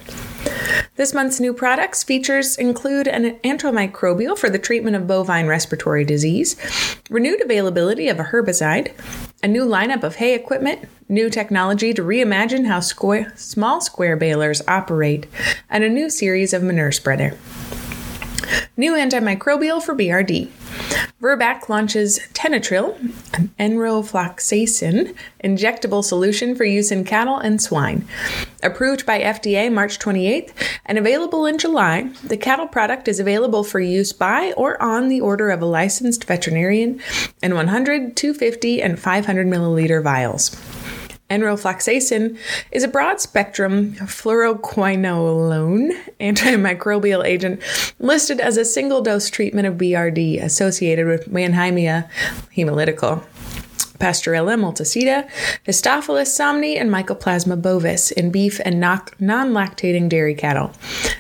This 0.97 1.15
month's 1.15 1.41
new 1.41 1.55
products 1.55 2.05
features 2.05 2.59
include 2.59 3.09
an 3.09 3.39
antimicrobial 3.39 4.37
for 4.37 4.51
the 4.51 4.59
treatment 4.59 4.95
of 4.95 5.07
bovine 5.07 5.47
respiratory 5.47 6.05
disease, 6.05 6.55
renewed 7.09 7.41
availability 7.41 8.09
of 8.09 8.21
a 8.21 8.25
herbicide, 8.25 8.93
a 9.43 9.49
new 9.49 9.65
lineup 9.65 10.03
of 10.03 10.17
hay 10.17 10.35
equipment, 10.35 10.87
new 11.09 11.31
technology 11.31 11.95
to 11.95 12.03
reimagine 12.03 12.67
how 12.67 12.81
square, 12.81 13.33
small 13.37 13.81
square 13.81 14.19
balers 14.19 14.61
operate, 14.69 15.27
and 15.71 15.83
a 15.83 15.89
new 15.89 16.11
series 16.11 16.53
of 16.53 16.63
manure 16.63 16.93
spreader. 16.93 17.39
New 18.77 18.93
antimicrobial 18.95 19.83
for 19.83 19.95
BRD. 19.95 20.49
Virbac 21.21 21.69
launches 21.69 22.19
Tenotryl, 22.33 22.97
an 23.35 23.51
enrofloxacin 23.59 25.15
injectable 25.45 26.03
solution 26.03 26.55
for 26.55 26.65
use 26.65 26.91
in 26.91 27.05
cattle 27.05 27.37
and 27.39 27.61
swine. 27.61 28.07
Approved 28.63 29.07
by 29.07 29.21
FDA 29.21 29.73
March 29.73 29.99
28th 29.99 30.53
and 30.87 30.99
available 30.99 31.47
in 31.47 31.59
July, 31.59 32.11
the 32.25 32.37
cattle 32.37 32.67
product 32.67 33.09
is 33.09 33.21
available 33.21 33.65
for 33.65 33.81
use 33.81 34.13
by 34.13 34.53
or 34.57 34.81
on 34.83 35.09
the 35.09 35.21
order 35.21 35.51
of 35.51 35.63
a 35.63 35.67
licensed 35.67 36.25
veterinarian 36.25 37.01
in 37.43 37.55
100, 37.55 38.17
250, 38.17 38.83
and 38.83 38.99
500 38.99 39.47
milliliter 39.47 40.03
vials. 40.03 40.51
Enrofloxacin 41.31 42.37
is 42.73 42.83
a 42.83 42.89
broad 42.89 43.21
spectrum 43.21 43.93
fluoroquinolone 43.95 45.93
antimicrobial 46.19 47.25
agent 47.25 47.63
listed 48.01 48.41
as 48.41 48.57
a 48.57 48.65
single 48.65 49.01
dose 49.01 49.31
treatment 49.31 49.69
of 49.69 49.75
BRD 49.75 50.43
associated 50.43 51.07
with 51.07 51.31
Mannheimia 51.31 52.11
hemolytica. 52.57 53.25
Pasteurella 54.01 54.59
multocida, 54.59 55.29
Histophilus 55.67 56.29
somni, 56.29 56.81
and 56.81 56.91
Mycoplasma 56.91 57.61
bovis 57.61 58.11
in 58.11 58.31
beef 58.31 58.59
and 58.65 58.81
non 58.81 59.53
lactating 59.53 60.09
dairy 60.09 60.35
cattle. 60.35 60.73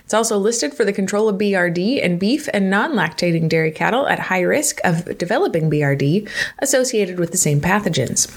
It's 0.02 0.14
also 0.14 0.38
listed 0.38 0.72
for 0.72 0.86
the 0.86 0.92
control 0.92 1.28
of 1.28 1.36
BRD 1.36 2.02
in 2.02 2.18
beef 2.18 2.48
and 2.54 2.70
non 2.70 2.92
lactating 2.92 3.50
dairy 3.50 3.70
cattle 3.70 4.08
at 4.08 4.18
high 4.18 4.40
risk 4.40 4.80
of 4.82 5.18
developing 5.18 5.70
BRD 5.70 6.26
associated 6.58 7.18
with 7.18 7.32
the 7.32 7.36
same 7.36 7.60
pathogens. 7.60 8.28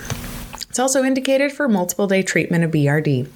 It's 0.74 0.80
also 0.80 1.04
indicated 1.04 1.52
for 1.52 1.70
multiple 1.70 2.08
day 2.08 2.24
treatment 2.24 2.64
of 2.64 2.72
BRD. 2.72 3.30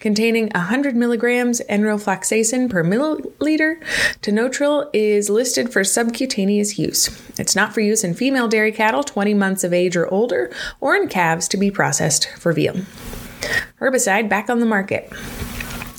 Containing 0.00 0.48
100 0.48 0.96
milligrams 0.96 1.60
enrofloxacin 1.70 2.68
per 2.68 2.82
milliliter, 2.82 3.80
Tenotryl 4.20 4.90
is 4.92 5.30
listed 5.30 5.72
for 5.72 5.84
subcutaneous 5.84 6.76
use. 6.76 7.22
It's 7.38 7.54
not 7.54 7.72
for 7.72 7.82
use 7.82 8.02
in 8.02 8.14
female 8.14 8.48
dairy 8.48 8.72
cattle 8.72 9.04
20 9.04 9.32
months 9.32 9.62
of 9.62 9.72
age 9.72 9.96
or 9.96 10.12
older, 10.12 10.50
or 10.80 10.96
in 10.96 11.06
calves 11.06 11.46
to 11.50 11.56
be 11.56 11.70
processed 11.70 12.28
for 12.36 12.52
veal. 12.52 12.74
Herbicide 13.80 14.28
back 14.28 14.50
on 14.50 14.58
the 14.58 14.66
market. 14.66 15.12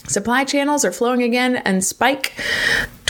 Supply 0.09 0.43
channels 0.43 0.83
are 0.83 0.91
flowing 0.91 1.23
again, 1.23 1.55
and 1.55 1.81
Spike 1.81 2.33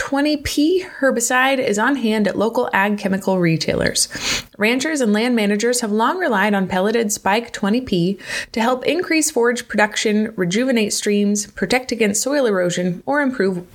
20P 0.08 0.88
herbicide 1.00 1.58
is 1.58 1.78
on 1.78 1.96
hand 1.96 2.26
at 2.26 2.38
local 2.38 2.70
ag 2.72 2.96
chemical 2.96 3.38
retailers. 3.38 4.08
Ranchers 4.56 5.02
and 5.02 5.12
land 5.12 5.36
managers 5.36 5.82
have 5.82 5.92
long 5.92 6.16
relied 6.16 6.54
on 6.54 6.66
pelleted 6.66 7.12
Spike 7.12 7.52
20P 7.52 8.18
to 8.52 8.60
help 8.62 8.86
increase 8.86 9.30
forage 9.30 9.68
production, 9.68 10.32
rejuvenate 10.34 10.94
streams, 10.94 11.48
protect 11.48 11.92
against 11.92 12.22
soil 12.22 12.46
erosion, 12.46 13.02
or 13.04 13.20
improve 13.20 13.66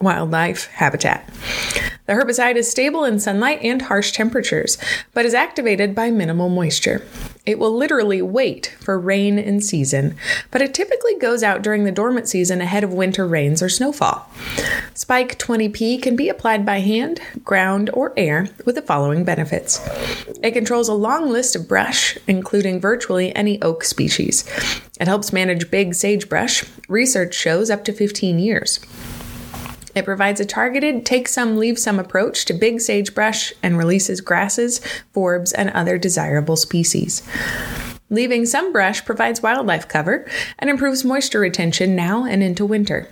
wildlife 0.00 0.66
habitat. 0.66 1.28
The 2.06 2.12
herbicide 2.12 2.54
is 2.54 2.70
stable 2.70 3.04
in 3.04 3.18
sunlight 3.18 3.58
and 3.62 3.82
harsh 3.82 4.12
temperatures, 4.12 4.78
but 5.12 5.24
is 5.24 5.34
activated 5.34 5.92
by 5.92 6.10
minimal 6.12 6.48
moisture. 6.48 7.04
It 7.44 7.58
will 7.58 7.76
literally 7.76 8.22
wait 8.22 8.76
for 8.80 8.98
rain 8.98 9.38
in 9.38 9.60
season, 9.60 10.16
but 10.52 10.62
it 10.62 10.72
typically 10.72 11.16
goes 11.18 11.42
out 11.42 11.62
during 11.62 11.84
the 11.84 11.92
dormant 11.92 12.28
season 12.28 12.60
ahead 12.60 12.84
of 12.84 12.92
winter 12.92 13.26
rains 13.26 13.60
or 13.60 13.68
snowfall. 13.68 14.30
Spike 14.94 15.38
20P 15.38 16.00
can 16.00 16.14
be 16.14 16.28
applied 16.28 16.64
by 16.64 16.78
hand, 16.78 17.20
ground, 17.44 17.90
or 17.92 18.12
air 18.16 18.48
with 18.64 18.76
the 18.76 18.82
following 18.82 19.24
benefits. 19.24 19.80
It 20.42 20.52
controls 20.52 20.88
a 20.88 20.94
long 20.94 21.30
list 21.30 21.56
of 21.56 21.68
brush, 21.68 22.16
including 22.28 22.80
virtually 22.80 23.34
any 23.34 23.60
oak 23.62 23.82
species. 23.82 24.44
It 25.00 25.08
helps 25.08 25.32
manage 25.32 25.70
big 25.70 25.94
sagebrush. 25.94 26.64
Research 26.88 27.34
shows 27.34 27.68
up 27.68 27.84
to 27.84 27.92
15 27.92 28.38
years. 28.38 28.80
It 29.96 30.04
provides 30.04 30.40
a 30.40 30.44
targeted 30.44 31.06
take 31.06 31.26
some, 31.26 31.56
leave 31.56 31.78
some 31.78 31.98
approach 31.98 32.44
to 32.44 32.52
big 32.52 32.82
sagebrush 32.82 33.54
and 33.62 33.78
releases 33.78 34.20
grasses, 34.20 34.80
forbs, 35.14 35.54
and 35.56 35.70
other 35.70 35.96
desirable 35.96 36.56
species. 36.56 37.26
Leaving 38.10 38.44
some 38.44 38.72
brush 38.72 39.02
provides 39.04 39.42
wildlife 39.42 39.88
cover 39.88 40.28
and 40.58 40.68
improves 40.68 41.04
moisture 41.04 41.40
retention 41.40 41.96
now 41.96 42.24
and 42.24 42.42
into 42.42 42.66
winter. 42.66 43.10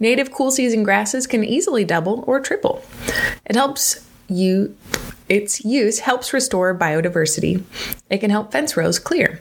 Native 0.00 0.32
cool 0.32 0.50
season 0.50 0.82
grasses 0.82 1.28
can 1.28 1.44
easily 1.44 1.84
double 1.84 2.24
or 2.26 2.40
triple. 2.40 2.82
It 3.46 3.54
helps 3.54 4.04
you 4.28 4.76
its 5.28 5.64
use 5.64 6.00
helps 6.00 6.32
restore 6.32 6.76
biodiversity. 6.76 7.62
It 8.10 8.18
can 8.18 8.30
help 8.30 8.50
fence 8.50 8.76
rows 8.76 8.98
clear. 8.98 9.40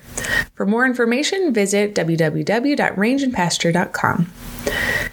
For 0.54 0.66
more 0.66 0.86
information, 0.86 1.54
visit 1.54 1.96
www.rangeandpasture.com. 1.96 4.32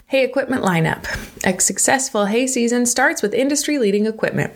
Hay 0.09 0.23
equipment 0.23 0.63
lineup. 0.63 1.03
A 1.43 1.59
successful 1.59 2.27
hay 2.27 2.45
season 2.45 2.85
starts 2.85 3.23
with 3.23 3.33
industry 3.33 3.79
leading 3.79 4.05
equipment. 4.05 4.53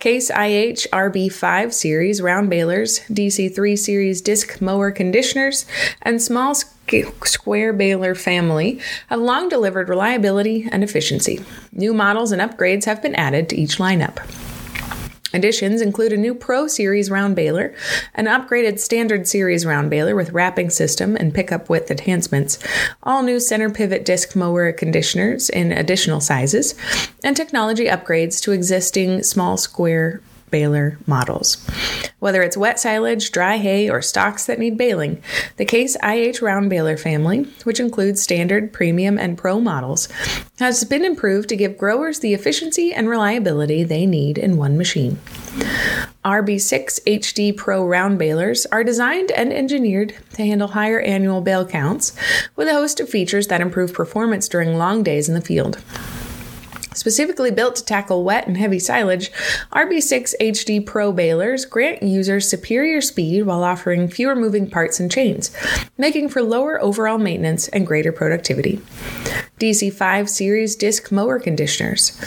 Case 0.00 0.28
IH 0.28 0.86
RB5 0.92 1.72
series 1.72 2.20
round 2.20 2.50
balers, 2.50 3.00
DC3 3.08 3.78
series 3.78 4.20
disc 4.20 4.60
mower 4.60 4.90
conditioners, 4.90 5.64
and 6.02 6.20
small 6.20 6.54
square 6.54 7.72
baler 7.72 8.14
family 8.14 8.80
have 9.06 9.18
long 9.18 9.48
delivered 9.48 9.88
reliability 9.88 10.68
and 10.70 10.84
efficiency. 10.84 11.42
New 11.72 11.94
models 11.94 12.30
and 12.30 12.42
upgrades 12.42 12.84
have 12.84 13.00
been 13.00 13.14
added 13.14 13.48
to 13.48 13.56
each 13.56 13.78
lineup. 13.78 14.18
Additions 15.32 15.80
include 15.80 16.12
a 16.12 16.16
new 16.16 16.34
Pro 16.34 16.66
Series 16.66 17.10
round 17.10 17.36
baler, 17.36 17.74
an 18.14 18.26
upgraded 18.26 18.78
Standard 18.78 19.26
Series 19.26 19.64
round 19.64 19.90
baler 19.90 20.14
with 20.14 20.32
wrapping 20.32 20.70
system 20.70 21.16
and 21.16 21.34
pickup 21.34 21.68
width 21.68 21.90
enhancements, 21.90 22.58
all 23.02 23.22
new 23.22 23.40
center 23.40 23.70
pivot 23.70 24.04
disc 24.04 24.36
mower 24.36 24.72
conditioners 24.72 25.48
in 25.48 25.72
additional 25.72 26.20
sizes, 26.20 26.74
and 27.24 27.36
technology 27.36 27.86
upgrades 27.86 28.42
to 28.42 28.52
existing 28.52 29.22
small 29.22 29.56
square 29.56 30.20
baler 30.52 30.96
models. 31.08 31.66
Whether 32.20 32.42
it's 32.42 32.56
wet 32.56 32.78
silage, 32.78 33.32
dry 33.32 33.56
hay, 33.56 33.90
or 33.90 34.00
stocks 34.00 34.46
that 34.46 34.60
need 34.60 34.78
baling, 34.78 35.20
the 35.56 35.64
Case 35.64 35.96
IH 36.04 36.40
Round 36.40 36.70
Baler 36.70 36.96
family, 36.96 37.48
which 37.64 37.80
includes 37.80 38.22
standard, 38.22 38.72
premium, 38.72 39.18
and 39.18 39.36
pro 39.36 39.58
models, 39.58 40.06
has 40.60 40.84
been 40.84 41.04
improved 41.04 41.48
to 41.48 41.56
give 41.56 41.76
growers 41.76 42.20
the 42.20 42.34
efficiency 42.34 42.94
and 42.94 43.08
reliability 43.08 43.82
they 43.82 44.06
need 44.06 44.38
in 44.38 44.56
one 44.56 44.78
machine. 44.78 45.18
RB6 46.24 47.00
HD 47.04 47.56
Pro 47.56 47.84
round 47.84 48.18
balers 48.18 48.64
are 48.66 48.84
designed 48.84 49.32
and 49.32 49.52
engineered 49.52 50.14
to 50.34 50.46
handle 50.46 50.68
higher 50.68 51.00
annual 51.00 51.40
bale 51.40 51.66
counts 51.66 52.16
with 52.54 52.68
a 52.68 52.74
host 52.74 53.00
of 53.00 53.08
features 53.08 53.48
that 53.48 53.60
improve 53.60 53.92
performance 53.92 54.46
during 54.46 54.78
long 54.78 55.02
days 55.02 55.28
in 55.28 55.34
the 55.34 55.40
field. 55.40 55.82
Specifically 56.94 57.50
built 57.50 57.76
to 57.76 57.84
tackle 57.84 58.24
wet 58.24 58.46
and 58.46 58.56
heavy 58.56 58.78
silage, 58.78 59.30
RB6 59.72 60.34
HD 60.40 60.84
Pro 60.84 61.12
balers 61.12 61.64
grant 61.64 62.02
users 62.02 62.48
superior 62.48 63.00
speed 63.00 63.44
while 63.44 63.62
offering 63.62 64.08
fewer 64.08 64.36
moving 64.36 64.70
parts 64.70 65.00
and 65.00 65.10
chains, 65.10 65.50
making 65.96 66.28
for 66.28 66.42
lower 66.42 66.80
overall 66.82 67.18
maintenance 67.18 67.68
and 67.68 67.86
greater 67.86 68.12
productivity. 68.12 68.80
DC5 69.62 70.28
series 70.28 70.74
disc 70.74 71.12
mower 71.12 71.38
conditioners, 71.38 72.20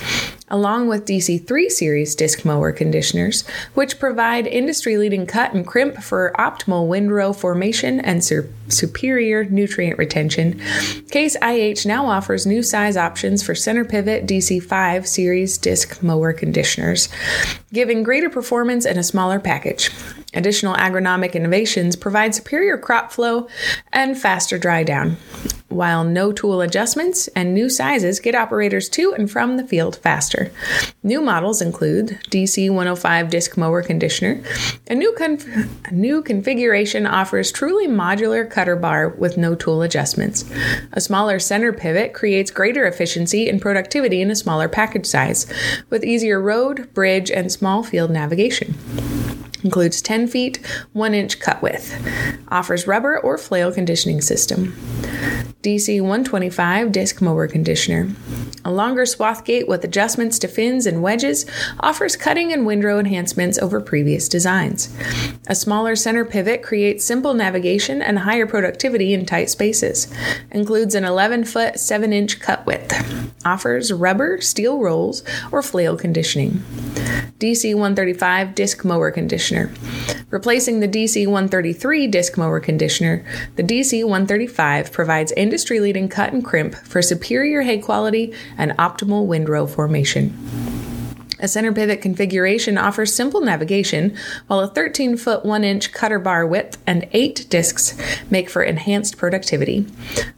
along 0.47 0.87
with 0.87 1.05
DC3 1.05 1.69
series 1.69 2.15
disc 2.15 2.45
mower 2.45 2.71
conditioners, 2.71 3.45
which 3.73 3.99
provide 3.99 4.47
industry 4.47 4.97
leading 4.97 5.25
cut 5.25 5.53
and 5.53 5.67
crimp 5.67 6.01
for 6.01 6.33
optimal 6.39 6.87
windrow 6.87 7.33
formation 7.33 7.99
and 7.99 8.23
sur- 8.23 8.47
superior 8.69 9.43
nutrient 9.43 9.97
retention. 9.97 10.61
Case 11.11 11.35
IH 11.41 11.85
now 11.85 12.05
offers 12.05 12.45
new 12.45 12.63
size 12.63 12.95
options 12.95 13.43
for 13.43 13.53
center 13.53 13.83
pivot 13.83 14.25
DC5 14.25 15.05
series 15.05 15.57
disc 15.57 16.01
mower 16.01 16.31
conditioners, 16.31 17.09
giving 17.73 18.01
greater 18.01 18.29
performance 18.29 18.85
in 18.85 18.97
a 18.97 19.03
smaller 19.03 19.41
package. 19.41 19.91
Additional 20.35 20.75
agronomic 20.75 21.33
innovations 21.33 21.95
provide 21.95 22.35
superior 22.35 22.77
crop 22.77 23.11
flow 23.11 23.47
and 23.93 24.17
faster 24.17 24.57
dry 24.57 24.83
down, 24.83 25.15
while 25.69 26.03
no 26.03 26.33
tool 26.33 26.61
adjustments 26.61 27.27
and 27.29 27.53
new 27.53 27.69
sizes 27.69 28.19
get 28.19 28.35
operators 28.35 28.89
to 28.89 29.13
and 29.13 29.31
from 29.31 29.55
the 29.55 29.65
field 29.65 29.95
faster. 29.97 30.51
New 31.03 31.21
models 31.21 31.61
include 31.61 32.19
DC 32.29 32.69
105 32.69 33.29
disc 33.29 33.57
mower 33.57 33.81
conditioner. 33.81 34.41
A 34.89 34.95
new, 34.95 35.13
conf- 35.17 35.47
a 35.85 35.93
new 35.93 36.21
configuration 36.21 37.07
offers 37.07 37.51
truly 37.51 37.87
modular 37.87 38.49
cutter 38.49 38.75
bar 38.75 39.09
with 39.09 39.37
no 39.37 39.55
tool 39.55 39.81
adjustments. 39.81 40.43
A 40.91 40.99
smaller 40.99 41.39
center 41.39 41.71
pivot 41.71 42.13
creates 42.13 42.51
greater 42.51 42.85
efficiency 42.85 43.49
and 43.49 43.61
productivity 43.61 44.21
in 44.21 44.29
a 44.29 44.35
smaller 44.35 44.67
package 44.67 45.05
size, 45.05 45.45
with 45.89 46.03
easier 46.03 46.41
road, 46.41 46.93
bridge, 46.93 47.31
and 47.31 47.51
small 47.51 47.83
field 47.83 48.11
navigation 48.11 48.75
includes 49.65 50.01
10 50.01 50.27
feet, 50.27 50.65
1 50.93 51.13
inch 51.13 51.39
cut 51.39 51.61
width, 51.61 51.99
offers 52.47 52.87
rubber 52.87 53.19
or 53.19 53.37
flail 53.37 53.73
conditioning 53.73 54.21
system. 54.21 54.73
DC 55.63 55.99
125 55.99 56.91
disc 56.91 57.23
mower 57.23 57.47
conditioner. 57.47 58.07
A 58.63 58.71
longer 58.71 59.03
swath 59.05 59.43
gate 59.43 59.67
with 59.67 59.83
adjustments 59.83 60.37
to 60.39 60.47
fins 60.47 60.85
and 60.85 61.01
wedges 61.01 61.47
offers 61.79 62.15
cutting 62.15 62.53
and 62.53 62.67
windrow 62.67 62.99
enhancements 62.99 63.57
over 63.57 63.81
previous 63.81 64.29
designs. 64.29 64.95
A 65.47 65.55
smaller 65.55 65.95
center 65.95 66.23
pivot 66.23 66.61
creates 66.61 67.03
simple 67.03 67.33
navigation 67.33 68.03
and 68.03 68.19
higher 68.19 68.45
productivity 68.45 69.11
in 69.15 69.25
tight 69.25 69.49
spaces. 69.49 70.07
Includes 70.51 70.93
an 70.93 71.03
11 71.03 71.45
foot 71.45 71.79
7 71.79 72.13
inch 72.13 72.39
cut 72.39 72.63
width. 72.67 72.93
Offers 73.43 73.91
rubber, 73.91 74.41
steel 74.41 74.79
rolls, 74.79 75.23
or 75.51 75.63
flail 75.63 75.97
conditioning. 75.97 76.63
DC 77.39 77.73
135 77.73 78.55
disc 78.55 78.85
mower 78.85 79.11
conditioner. 79.11 79.69
Replacing 80.29 80.79
the 80.79 80.87
DC 80.87 81.27
133 81.27 82.07
disc 82.07 82.37
mower 82.37 82.61
conditioner, 82.61 83.25
the 83.57 83.63
DC 83.63 84.03
135 84.03 84.91
provides 84.91 85.33
industry 85.33 85.81
leading 85.81 86.07
cut 86.07 86.31
and 86.31 86.45
crimp 86.45 86.75
for 86.75 87.01
superior 87.01 87.61
hay 87.63 87.77
quality 87.77 88.33
and 88.57 88.71
optimal 88.77 89.25
windrow 89.25 89.65
formation. 89.65 90.84
A 91.39 91.47
center 91.47 91.73
pivot 91.73 92.01
configuration 92.01 92.77
offers 92.77 93.13
simple 93.13 93.41
navigation, 93.41 94.15
while 94.47 94.59
a 94.59 94.67
13 94.67 95.17
foot 95.17 95.45
1 95.45 95.63
inch 95.63 95.91
cutter 95.91 96.19
bar 96.19 96.45
width 96.45 96.77
and 96.87 97.07
8 97.11 97.47
discs 97.49 97.97
make 98.29 98.49
for 98.49 98.63
enhanced 98.63 99.17
productivity. 99.17 99.85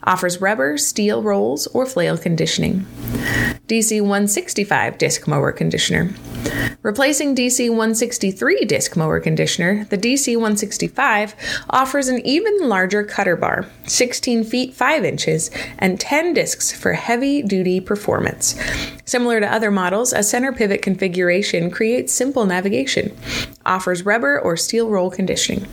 Offers 0.04 0.42
rubber, 0.42 0.78
steel 0.78 1.22
rolls, 1.22 1.68
or 1.68 1.86
flail 1.86 2.18
conditioning. 2.18 2.86
DC 3.68 4.00
165 4.00 4.98
disc 4.98 5.28
mower 5.28 5.52
conditioner. 5.52 6.14
Replacing 6.84 7.36
DC 7.36 7.70
163 7.70 8.64
disc 8.66 8.96
mower 8.96 9.20
conditioner, 9.20 9.84
the 9.86 9.98
DC 9.98 10.36
165 10.36 11.36
offers 11.70 12.08
an 12.08 12.26
even 12.26 12.70
larger 12.70 13.04
cutter 13.04 13.36
bar, 13.36 13.66
16 13.86 14.46
feet 14.46 14.74
5 14.74 15.04
inches, 15.04 15.52
and 15.78 16.00
10 16.00 16.34
discs 16.34 16.72
for 16.72 16.94
heavy 16.94 17.42
duty 17.42 17.82
performance. 17.82 18.56
Similar 19.04 19.42
to 19.42 19.52
other 19.52 19.72
models, 19.72 20.14
a 20.14 20.24
center 20.24 20.54
pivot 20.54 20.82
configuration 20.88 21.70
creates 21.70 22.14
simple 22.14 22.46
navigation, 22.46 23.14
offers 23.66 24.06
rubber 24.06 24.40
or 24.40 24.56
steel 24.56 24.88
roll 24.88 25.12
conditioning. 25.12 25.68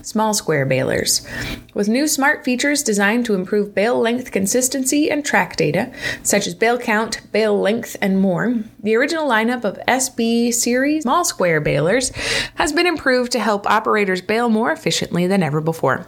Small 0.00 0.32
square 0.32 0.64
balers. 0.64 1.28
With 1.74 1.90
new 1.90 2.08
smart 2.08 2.42
features 2.42 2.82
designed 2.82 3.26
to 3.26 3.34
improve 3.34 3.74
bale 3.74 4.00
length 4.00 4.32
consistency 4.32 5.10
and 5.10 5.22
track 5.22 5.56
data, 5.56 5.92
such 6.22 6.46
as 6.46 6.54
bale 6.54 6.78
count, 6.78 7.20
bale 7.32 7.60
length, 7.60 7.98
and 8.00 8.18
more, 8.18 8.54
the 8.82 8.96
original 8.96 9.28
lineup 9.28 9.62
of 9.62 9.78
SB 9.86 10.54
series 10.54 11.02
small 11.02 11.22
square 11.22 11.60
balers 11.60 12.08
has 12.54 12.72
been 12.72 12.86
improved 12.86 13.32
to 13.32 13.38
help 13.38 13.68
operators 13.68 14.22
bale 14.22 14.48
more 14.48 14.72
efficiently 14.72 15.26
than 15.26 15.42
ever 15.42 15.60
before. 15.60 16.06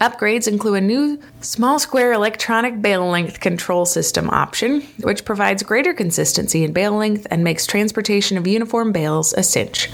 Upgrades 0.00 0.46
include 0.46 0.82
a 0.82 0.86
new 0.86 1.20
small 1.42 1.78
square 1.78 2.12
electronic 2.12 2.80
bale 2.80 3.06
length 3.06 3.40
control 3.40 3.84
system 3.84 4.30
option, 4.30 4.80
which 5.00 5.24
provides 5.24 5.62
greater 5.62 5.92
consistency 5.92 6.64
in 6.64 6.72
bale 6.72 6.94
length 6.94 7.26
and 7.30 7.42
makes 7.42 7.66
transportation 7.66 8.38
of 8.38 8.46
uniform 8.46 8.92
bales 8.92 9.32
a 9.34 9.42
cinch. 9.42 9.90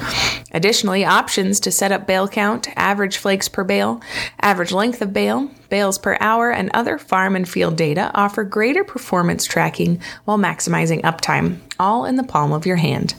Additionally, 0.52 1.05
options 1.05 1.61
to 1.61 1.71
set 1.71 1.93
up 1.93 2.07
bale 2.07 2.28
count, 2.28 2.69
average 2.76 3.17
flakes 3.17 3.49
per 3.49 3.64
bale, 3.64 4.00
average 4.40 4.73
length 4.73 5.00
of 5.02 5.12
bale, 5.12 5.50
bales 5.69 5.99
per 5.99 6.17
hour, 6.21 6.50
and 6.50 6.71
other 6.73 6.99
farm 6.99 7.37
and 7.37 7.49
field 7.49 7.76
data 7.76 8.11
offer 8.14 8.45
greater 8.45 8.84
performance 8.84 9.45
tracking 9.45 10.00
while 10.25 10.39
maximizing 10.39 11.02
uptime, 11.02 11.58
all 11.78 12.04
in 12.04 12.17
the 12.17 12.23
palm 12.23 12.52
of 12.52 12.67
your 12.67 12.76
hand. 12.76 13.15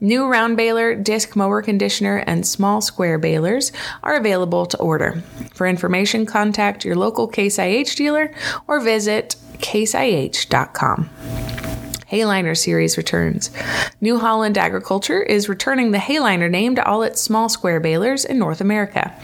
New 0.00 0.26
round 0.26 0.56
baler, 0.56 0.94
disc 0.94 1.36
mower 1.36 1.62
conditioner, 1.62 2.24
and 2.26 2.46
small 2.46 2.80
square 2.80 3.18
balers 3.18 3.72
are 4.02 4.16
available 4.16 4.66
to 4.66 4.78
order. 4.78 5.22
For 5.52 5.66
information, 5.66 6.26
contact 6.26 6.84
your 6.84 6.96
local 6.96 7.28
Case 7.28 7.58
IH 7.62 7.94
dealer 7.96 8.32
or 8.66 8.80
visit 8.80 9.36
caseih.com. 9.58 11.10
Hayliner 12.12 12.54
series 12.54 12.98
returns. 12.98 13.50
New 14.02 14.18
Holland 14.18 14.58
Agriculture 14.58 15.22
is 15.22 15.48
returning 15.48 15.92
the 15.92 15.98
Hayliner 15.98 16.50
name 16.50 16.74
to 16.74 16.84
all 16.84 17.02
its 17.02 17.22
small 17.22 17.48
square 17.48 17.80
balers 17.80 18.26
in 18.26 18.38
North 18.38 18.60
America. 18.60 19.18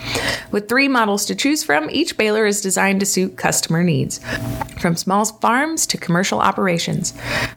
With 0.51 0.71
three 0.71 0.89
models 0.89 1.27
to 1.27 1.35
choose 1.35 1.63
from, 1.63 1.91
each 1.91 2.17
baler 2.17 2.47
is 2.47 2.63
designed 2.63 3.01
to 3.01 3.07
suit 3.07 3.37
customer 3.37 3.85
needs, 3.85 4.21
from 4.81 4.97
small 4.97 5.27
farms 5.27 5.87
to 5.89 5.99
commercial 5.99 6.41
operations. 6.41 7.13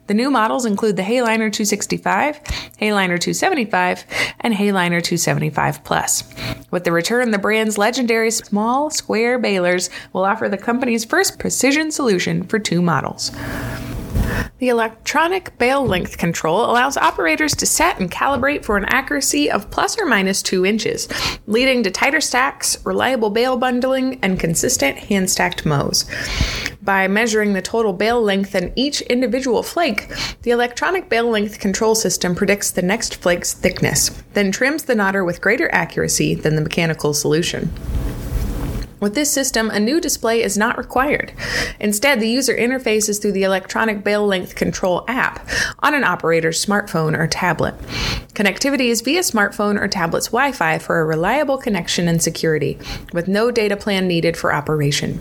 The 0.08 0.14
new 0.14 0.30
models 0.30 0.66
include 0.66 0.98
the 0.98 1.04
Hayliner 1.04 1.50
265, 1.50 2.44
Hayliner 2.82 3.18
275, 3.18 4.06
and 4.42 4.54
Hayliner 4.54 5.02
275 5.02 5.86
Plus. 5.86 6.24
With 6.72 6.86
the 6.86 6.92
return, 6.94 7.32
the 7.32 7.38
brand's 7.38 7.78
legendary 7.78 8.32
small 8.32 8.90
square 8.90 9.38
balers 9.38 9.90
will 10.14 10.24
offer 10.24 10.48
the 10.48 10.58
company's 10.58 11.06
first 11.06 11.38
precision 11.38 11.92
solution 11.92 12.44
for 12.44 12.60
two 12.60 12.82
models. 12.82 13.32
The 14.60 14.70
electronic 14.70 15.58
bale 15.58 15.86
length 15.86 16.18
control 16.18 16.64
allows 16.64 16.96
operators 16.96 17.56
to 17.56 17.66
set 17.66 18.00
and 18.00 18.12
calibrate 18.12 18.64
for 18.64 18.78
an 18.78 18.86
accuracy 18.86 19.50
of 19.50 19.70
plus 19.72 20.00
or 20.00 20.06
minus 20.06 20.42
2 20.44 20.66
inches, 20.66 21.10
leading 21.48 21.84
to 21.84 21.92
tighter 21.92 22.22
stacks, 22.22 22.78
reliable 22.86 23.32
bale 23.32 23.58
bundling, 23.58 24.20
and 24.22 24.40
consistent 24.40 24.98
hand 24.98 25.30
stacked 25.30 25.66
mows. 25.66 26.06
By 26.84 27.08
measuring 27.08 27.54
the 27.54 27.62
total 27.62 27.94
bale 27.94 28.20
length 28.20 28.56
in 28.56 28.74
each 28.76 29.02
individual 29.02 29.62
flake, 29.62 30.12
the 30.42 30.50
electronic 30.50 31.10
bale 31.10 31.30
length 31.30 31.60
control 31.60 31.94
system 31.94 32.34
predicts 32.34 32.72
the 32.72 32.82
next 32.82 33.18
flake's 33.18 33.54
thickness, 33.54 34.10
then 34.34 34.52
trims 34.52 34.86
the 34.86 34.96
knotter 34.96 35.24
with 35.24 35.42
greater 35.42 35.72
accuracy 35.72 36.34
than 36.34 36.56
the 36.56 36.62
mechanical 36.62 37.14
solution. 37.14 37.72
With 39.02 39.16
this 39.16 39.34
system, 39.34 39.72
a 39.72 39.80
new 39.80 40.00
display 40.00 40.44
is 40.44 40.60
not 40.60 40.78
required. 40.78 41.34
Instead, 41.80 42.20
the 42.20 42.30
user 42.30 42.56
interfaces 42.56 43.20
through 43.20 43.32
the 43.32 43.42
electronic 43.42 44.04
bale 44.04 44.28
length 44.28 44.54
control 44.54 45.04
app 45.08 45.50
on 45.80 45.96
an 45.96 46.04
operator's 46.04 46.64
smartphone 46.64 47.18
or 47.18 47.26
tablet. 47.26 47.76
Connectivity 48.36 48.90
is 48.90 49.02
via 49.02 49.22
smartphone 49.22 49.82
or 49.82 49.88
tablet's 49.88 50.28
Wi 50.28 50.52
Fi 50.52 50.78
for 50.78 51.00
a 51.00 51.06
reliable 51.06 51.58
connection 51.58 52.08
and 52.08 52.22
security, 52.22 52.78
with 53.12 53.28
no 53.28 53.50
data 53.50 53.76
plan 53.76 54.08
needed 54.08 54.38
for 54.38 54.54
operation. 54.54 55.20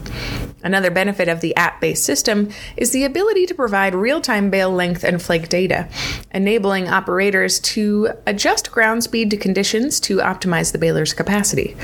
Another 0.62 0.90
benefit 0.90 1.28
of 1.28 1.40
the 1.40 1.56
app 1.56 1.80
based 1.80 2.04
system 2.04 2.50
is 2.76 2.90
the 2.90 3.04
ability 3.04 3.46
to 3.46 3.54
provide 3.54 3.94
real 3.94 4.20
time 4.20 4.50
bale 4.50 4.70
length 4.70 5.04
and 5.04 5.22
flake 5.22 5.48
data, 5.48 5.88
enabling 6.32 6.86
operators 6.86 7.58
to 7.60 8.10
adjust 8.26 8.70
ground 8.70 9.02
speed 9.02 9.30
to 9.30 9.38
conditions 9.38 10.00
to 10.00 10.18
optimize 10.18 10.72
the 10.72 10.78
baler's 10.78 11.14
capacity. 11.14 11.74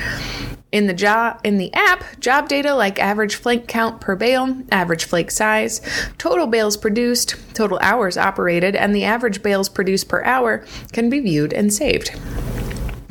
In 0.73 0.89
the 0.89 0.95
job 0.95 1.41
in 1.45 1.59
the 1.59 1.73
app, 1.75 2.19
job 2.19 2.49
data 2.49 2.75
like 2.75 2.99
average 2.99 3.37
flake 3.37 3.69
count 3.69 4.01
per 4.01 4.17
bale, 4.17 4.63
average 4.73 5.05
flake 5.05 5.31
size, 5.31 5.81
total 6.19 6.49
bales 6.49 6.77
produced, 6.77 7.37
total 7.55 7.79
hours 7.81 8.17
operated, 8.17 8.75
and 8.75 8.95
the 8.95 9.05
average 9.05 9.43
bales 9.43 9.69
produced 9.69 10.09
per 10.09 10.23
hour 10.25 10.65
can 10.93 11.09
be 11.09 11.21
viewed 11.21 11.53
and 11.53 11.73
saved. 11.73 12.11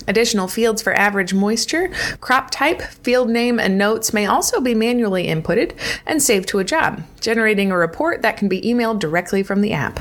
Additional 0.08 0.48
fields 0.48 0.82
for 0.82 0.94
average 0.94 1.34
moisture, 1.34 1.90
crop 2.22 2.52
type, 2.52 2.82
field 2.82 3.30
name, 3.30 3.60
and 3.60 3.78
notes 3.78 4.14
may 4.14 4.26
also 4.26 4.62
be 4.62 4.76
manually 4.76 5.28
inputted 5.28 5.74
and 6.06 6.22
saved 6.22 6.48
to 6.50 6.60
a 6.60 6.64
job, 6.64 7.04
generating 7.20 7.72
a 7.72 7.78
report 7.78 8.22
that 8.22 8.38
can 8.38 8.48
be 8.48 8.62
emailed 8.62 9.00
directly 9.00 9.42
from 9.42 9.62
the 9.62 9.74
app. 9.74 10.00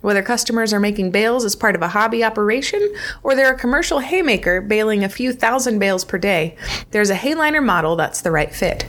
Whether 0.00 0.22
customers 0.22 0.72
are 0.72 0.80
making 0.80 1.10
bales 1.10 1.44
as 1.44 1.56
part 1.56 1.74
of 1.74 1.82
a 1.82 1.88
hobby 1.88 2.24
operation 2.24 2.94
or 3.22 3.34
they're 3.34 3.54
a 3.54 3.58
commercial 3.58 3.98
haymaker 3.98 4.60
baling 4.60 5.04
a 5.04 5.08
few 5.08 5.32
thousand 5.32 5.78
bales 5.78 6.04
per 6.04 6.18
day, 6.18 6.56
there's 6.90 7.10
a 7.10 7.16
Hayliner 7.16 7.64
model 7.64 7.96
that's 7.96 8.22
the 8.22 8.30
right 8.30 8.54
fit. 8.54 8.86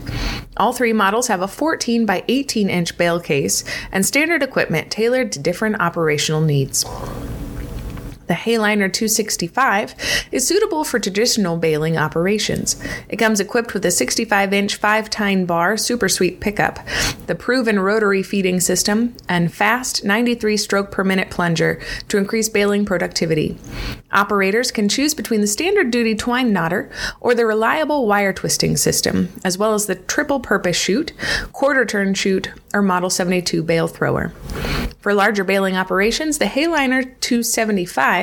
All 0.56 0.72
three 0.72 0.92
models 0.92 1.28
have 1.28 1.42
a 1.42 1.48
14 1.48 2.06
by 2.06 2.24
18 2.28 2.68
inch 2.68 2.96
bale 2.98 3.20
case 3.20 3.64
and 3.92 4.04
standard 4.04 4.42
equipment 4.42 4.90
tailored 4.90 5.32
to 5.32 5.38
different 5.38 5.80
operational 5.80 6.40
needs. 6.40 6.84
The 8.30 8.36
Hayliner 8.36 8.92
265 8.92 9.96
is 10.30 10.46
suitable 10.46 10.84
for 10.84 11.00
traditional 11.00 11.56
baling 11.56 11.96
operations. 11.96 12.80
It 13.08 13.16
comes 13.16 13.40
equipped 13.40 13.74
with 13.74 13.84
a 13.84 13.90
65 13.90 14.52
inch 14.52 14.76
5 14.76 15.10
tine 15.10 15.46
bar 15.46 15.76
super 15.76 16.08
sweep 16.08 16.38
pickup, 16.38 16.78
the 17.26 17.34
proven 17.34 17.80
rotary 17.80 18.22
feeding 18.22 18.60
system, 18.60 19.16
and 19.28 19.52
fast 19.52 20.04
93 20.04 20.56
stroke 20.58 20.92
per 20.92 21.02
minute 21.02 21.30
plunger 21.30 21.82
to 22.06 22.18
increase 22.18 22.48
baling 22.48 22.84
productivity. 22.84 23.58
Operators 24.12 24.70
can 24.70 24.88
choose 24.88 25.12
between 25.12 25.40
the 25.40 25.48
standard 25.48 25.90
duty 25.90 26.14
twine 26.14 26.52
knotter 26.52 26.88
or 27.18 27.34
the 27.34 27.46
reliable 27.46 28.06
wire 28.06 28.32
twisting 28.32 28.76
system, 28.76 29.28
as 29.42 29.58
well 29.58 29.74
as 29.74 29.86
the 29.86 29.96
triple 29.96 30.38
purpose 30.38 30.76
chute, 30.76 31.12
quarter 31.52 31.84
turn 31.84 32.14
chute, 32.14 32.52
or 32.72 32.80
Model 32.80 33.10
72 33.10 33.60
bale 33.64 33.88
thrower. 33.88 34.32
For 35.00 35.14
larger 35.14 35.44
baling 35.44 35.76
operations, 35.76 36.36
the 36.36 36.44
Hayliner 36.44 37.18
275 37.20 38.19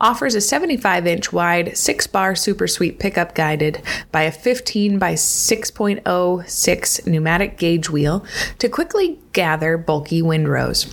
offers 0.00 0.34
a 0.34 0.40
75 0.40 1.06
inch 1.06 1.32
wide 1.32 1.76
6 1.76 2.06
bar 2.08 2.34
super 2.34 2.66
sweep 2.66 2.98
pickup 2.98 3.34
guided 3.34 3.82
by 4.10 4.22
a 4.22 4.32
15 4.32 4.98
by 4.98 5.14
6.06 5.14 7.06
pneumatic 7.06 7.58
gauge 7.58 7.90
wheel 7.90 8.24
to 8.58 8.68
quickly 8.68 9.18
gather 9.32 9.76
bulky 9.76 10.22
windrows. 10.22 10.86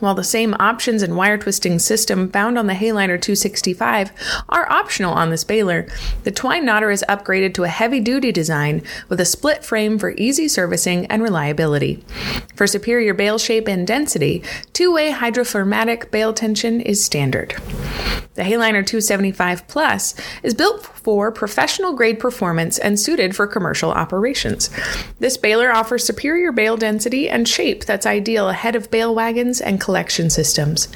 While 0.00 0.14
the 0.14 0.24
same 0.24 0.56
options 0.58 1.02
and 1.02 1.14
wire 1.14 1.36
twisting 1.36 1.78
system 1.78 2.30
found 2.30 2.58
on 2.58 2.66
the 2.66 2.72
Hayliner 2.72 3.20
265 3.20 4.10
are 4.48 4.70
optional 4.72 5.12
on 5.12 5.28
this 5.28 5.44
baler, 5.44 5.86
the 6.24 6.30
twine 6.30 6.64
knotter 6.64 6.90
is 6.90 7.04
upgraded 7.06 7.52
to 7.54 7.64
a 7.64 7.68
heavy 7.68 8.00
duty 8.00 8.32
design 8.32 8.82
with 9.10 9.20
a 9.20 9.26
split 9.26 9.62
frame 9.62 9.98
for 9.98 10.14
easy 10.16 10.48
servicing 10.48 11.04
and 11.06 11.22
reliability. 11.22 12.02
For 12.56 12.66
superior 12.66 13.12
bale 13.12 13.38
shape 13.38 13.68
and 13.68 13.86
density, 13.86 14.42
two 14.72 14.92
way 14.92 15.12
hydroformatic 15.12 16.10
bale 16.10 16.32
tension 16.32 16.80
is 16.80 17.04
standard. 17.04 17.54
The 18.34 18.46
Hayliner 18.46 18.86
275 18.86 19.68
Plus 19.68 20.14
is 20.42 20.54
built 20.54 20.86
for 20.86 21.32
professional 21.32 21.92
grade 21.92 22.20
performance 22.20 22.78
and 22.78 22.98
suited 22.98 23.34
for 23.34 23.46
commercial 23.46 23.90
operations. 23.90 24.70
This 25.18 25.36
baler 25.36 25.70
offers 25.72 26.04
superior 26.04 26.52
bale 26.52 26.76
density 26.76 27.28
and 27.28 27.46
shape 27.46 27.84
that's 27.84 28.06
ideal 28.06 28.48
ahead 28.48 28.76
of 28.76 28.90
bale 28.90 29.14
wagons 29.14 29.60
and 29.60 29.80
collection 29.90 30.30
systems. 30.30 30.86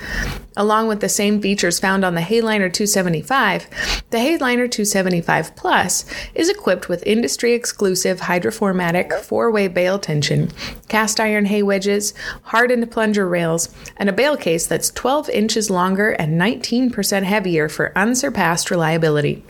Along 0.57 0.87
with 0.87 1.01
the 1.01 1.09
same 1.09 1.43
features 1.43 1.81
found 1.81 2.05
on 2.05 2.15
the 2.15 2.21
Hayliner 2.21 2.73
275, 2.73 3.67
the 4.11 4.19
Hayliner 4.19 4.71
275 4.71 5.57
Plus 5.57 6.05
is 6.33 6.49
equipped 6.49 6.89
with 6.89 7.05
industry 7.05 7.55
exclusive 7.55 8.21
hydroformatic 8.21 9.13
four 9.21 9.51
way 9.51 9.67
bale 9.67 9.99
tension, 9.99 10.53
cast 10.87 11.19
iron 11.19 11.47
hay 11.47 11.65
wedges, 11.65 12.15
hardened 12.43 12.89
plunger 12.93 13.27
rails, 13.27 13.75
and 13.97 14.09
a 14.09 14.13
bale 14.13 14.37
case 14.37 14.69
that's 14.69 14.91
12 14.91 15.29
inches 15.31 15.71
longer 15.71 16.11
and 16.11 16.41
19% 16.41 17.25
heavier 17.25 17.69
for 17.69 17.91
unsurpassed 17.99 18.71
reliability 18.71 19.43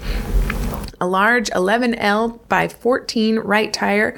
a 1.00 1.07
large 1.07 1.50
11L 1.50 2.38
by 2.48 2.68
14 2.68 3.40
right 3.40 3.72
tire 3.72 4.16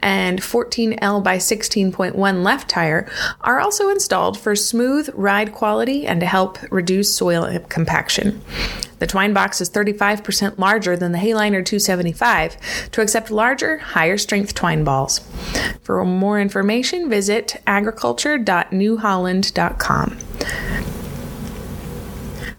and 0.00 0.40
14L 0.40 1.22
by 1.22 1.36
16.1 1.36 2.42
left 2.42 2.68
tire 2.68 3.08
are 3.40 3.60
also 3.60 3.90
installed 3.90 4.36
for 4.38 4.56
smooth 4.56 5.08
ride 5.14 5.52
quality 5.52 6.06
and 6.06 6.20
to 6.20 6.26
help 6.26 6.58
reduce 6.70 7.14
soil 7.14 7.58
compaction. 7.68 8.42
The 8.98 9.06
twine 9.06 9.34
box 9.34 9.60
is 9.60 9.68
35% 9.70 10.58
larger 10.58 10.96
than 10.96 11.12
the 11.12 11.18
Hayliner 11.18 11.62
275 11.64 12.90
to 12.92 13.02
accept 13.02 13.30
larger, 13.30 13.76
higher 13.78 14.16
strength 14.16 14.54
twine 14.54 14.84
balls. 14.84 15.20
For 15.82 16.02
more 16.04 16.40
information, 16.40 17.10
visit 17.10 17.56
agriculture.newholland.com. 17.66 20.18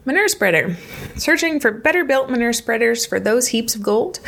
Manure 0.08 0.30
spreader. 0.30 0.78
Searching 1.18 1.60
for 1.60 1.70
better 1.70 2.06
built 2.06 2.30
manure 2.30 2.54
spreaders 2.54 3.06
for 3.06 3.20
those 3.20 3.50
heaps 3.50 3.76
of 3.76 3.84
gold? 3.84 4.22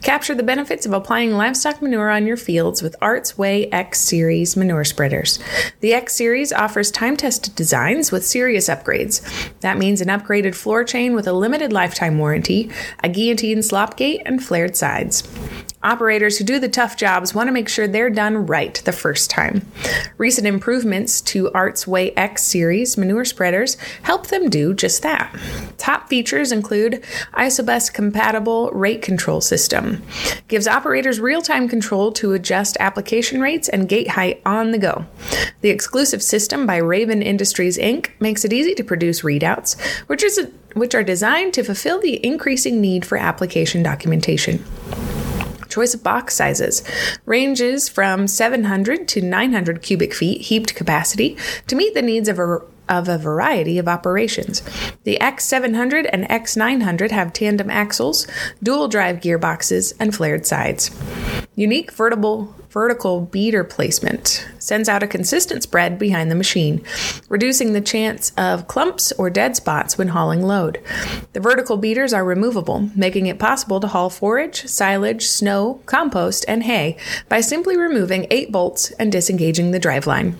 Capture 0.00 0.32
the 0.32 0.44
benefits 0.44 0.86
of 0.86 0.92
applying 0.92 1.32
livestock 1.32 1.82
manure 1.82 2.08
on 2.08 2.24
your 2.24 2.36
fields 2.36 2.82
with 2.84 2.94
Arts 3.02 3.36
Way 3.36 3.68
X 3.72 3.98
Series 3.98 4.56
manure 4.56 4.84
spreaders. 4.84 5.40
The 5.80 5.92
X 5.92 6.14
Series 6.14 6.52
offers 6.52 6.92
time 6.92 7.16
tested 7.16 7.56
designs 7.56 8.12
with 8.12 8.24
serious 8.24 8.68
upgrades. 8.68 9.22
That 9.58 9.76
means 9.76 10.00
an 10.00 10.06
upgraded 10.06 10.54
floor 10.54 10.84
chain 10.84 11.16
with 11.16 11.26
a 11.26 11.32
limited 11.32 11.72
lifetime 11.72 12.16
warranty, 12.16 12.70
a 13.02 13.08
guillotine 13.08 13.64
slop 13.64 13.96
gate, 13.96 14.22
and 14.24 14.40
flared 14.40 14.76
sides. 14.76 15.28
Operators 15.84 16.38
who 16.38 16.44
do 16.44 16.58
the 16.58 16.68
tough 16.68 16.96
jobs 16.96 17.34
want 17.34 17.46
to 17.46 17.52
make 17.52 17.68
sure 17.68 17.86
they're 17.86 18.08
done 18.08 18.46
right 18.46 18.74
the 18.86 18.92
first 18.92 19.28
time. 19.30 19.70
Recent 20.16 20.46
improvements 20.46 21.20
to 21.20 21.52
Arts 21.52 21.86
Way 21.86 22.12
X 22.12 22.42
series 22.42 22.96
manure 22.96 23.26
spreaders 23.26 23.76
help 24.02 24.28
them 24.28 24.48
do 24.48 24.72
just 24.72 25.02
that. 25.02 25.34
Top 25.76 26.08
features 26.08 26.52
include 26.52 27.04
Isobus 27.34 27.92
compatible 27.92 28.70
rate 28.70 29.02
control 29.02 29.42
system. 29.42 30.02
Gives 30.48 30.66
operators 30.66 31.20
real-time 31.20 31.68
control 31.68 32.12
to 32.12 32.32
adjust 32.32 32.78
application 32.80 33.42
rates 33.42 33.68
and 33.68 33.86
gate 33.86 34.08
height 34.08 34.40
on 34.46 34.70
the 34.70 34.78
go. 34.78 35.04
The 35.60 35.68
exclusive 35.68 36.22
system 36.22 36.66
by 36.66 36.76
Raven 36.78 37.20
Industries 37.20 37.76
Inc. 37.76 38.08
makes 38.20 38.44
it 38.44 38.54
easy 38.54 38.74
to 38.74 38.84
produce 38.84 39.20
readouts, 39.20 39.78
which 40.08 40.22
is 40.22 40.38
a, 40.38 40.44
which 40.74 40.94
are 40.94 41.02
designed 41.02 41.52
to 41.54 41.62
fulfill 41.62 42.00
the 42.00 42.24
increasing 42.24 42.80
need 42.80 43.04
for 43.04 43.18
application 43.18 43.82
documentation. 43.82 44.64
Choice 45.68 45.94
of 45.94 46.02
box 46.02 46.34
sizes 46.34 46.82
ranges 47.26 47.88
from 47.88 48.26
700 48.26 49.08
to 49.08 49.20
900 49.20 49.82
cubic 49.82 50.14
feet 50.14 50.42
heaped 50.42 50.74
capacity 50.74 51.36
to 51.66 51.76
meet 51.76 51.94
the 51.94 52.02
needs 52.02 52.28
of 52.28 52.38
a 52.38 52.60
of 52.88 53.08
a 53.08 53.18
variety 53.18 53.78
of 53.78 53.88
operations. 53.88 54.62
The 55.04 55.18
X700 55.20 56.08
and 56.12 56.24
X900 56.28 57.10
have 57.10 57.32
tandem 57.32 57.70
axles, 57.70 58.26
dual 58.62 58.88
drive 58.88 59.20
gearboxes, 59.20 59.94
and 59.98 60.14
flared 60.14 60.46
sides. 60.46 60.90
Unique 61.54 61.92
vertical 61.92 62.54
vertical 62.74 63.20
beater 63.20 63.62
placement 63.62 64.48
sends 64.58 64.88
out 64.88 65.04
a 65.04 65.06
consistent 65.06 65.62
spread 65.62 65.96
behind 65.96 66.28
the 66.28 66.34
machine, 66.34 66.82
reducing 67.28 67.72
the 67.72 67.80
chance 67.80 68.32
of 68.36 68.66
clumps 68.66 69.12
or 69.12 69.30
dead 69.30 69.54
spots 69.54 69.96
when 69.96 70.08
hauling 70.08 70.42
load. 70.42 70.80
The 71.34 71.40
vertical 71.40 71.76
beaters 71.76 72.12
are 72.12 72.24
removable, 72.24 72.90
making 72.96 73.26
it 73.26 73.38
possible 73.38 73.78
to 73.78 73.86
haul 73.86 74.10
forage, 74.10 74.66
silage, 74.66 75.28
snow, 75.28 75.80
compost, 75.86 76.44
and 76.48 76.64
hay 76.64 76.96
by 77.28 77.40
simply 77.40 77.76
removing 77.76 78.26
eight 78.28 78.50
bolts 78.50 78.90
and 78.92 79.12
disengaging 79.12 79.70
the 79.70 79.78
driveline 79.78 80.34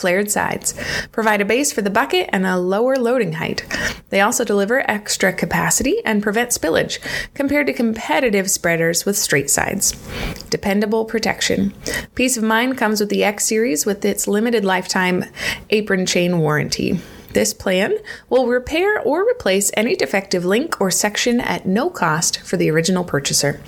flared 0.00 0.30
sides, 0.30 0.74
provide 1.12 1.40
a 1.40 1.44
base 1.44 1.72
for 1.72 1.82
the 1.82 1.90
bucket 1.90 2.30
and 2.32 2.46
a 2.46 2.56
lower 2.58 2.96
loading 2.96 3.34
height. 3.34 3.64
They 4.08 4.20
also 4.20 4.44
deliver 4.44 4.90
extra 4.90 5.32
capacity 5.32 5.98
and 6.04 6.22
prevent 6.22 6.50
spillage 6.50 6.98
compared 7.34 7.66
to 7.66 7.72
competitive 7.72 8.50
spreaders 8.50 9.04
with 9.04 9.16
straight 9.16 9.50
sides. 9.50 9.92
Dependable 10.48 11.04
protection. 11.04 11.74
Peace 12.14 12.36
of 12.36 12.42
mind 12.42 12.78
comes 12.78 13.00
with 13.00 13.10
the 13.10 13.24
X 13.24 13.44
series 13.44 13.86
with 13.86 14.04
its 14.04 14.26
limited 14.26 14.64
lifetime 14.64 15.24
apron 15.70 16.06
chain 16.06 16.38
warranty. 16.38 17.00
This 17.32 17.54
plan 17.54 17.96
will 18.28 18.46
repair 18.46 19.00
or 19.00 19.28
replace 19.28 19.70
any 19.74 19.94
defective 19.94 20.44
link 20.44 20.80
or 20.80 20.90
section 20.90 21.40
at 21.40 21.66
no 21.66 21.88
cost 21.90 22.40
for 22.40 22.56
the 22.56 22.70
original 22.70 23.04
purchaser. 23.04 23.60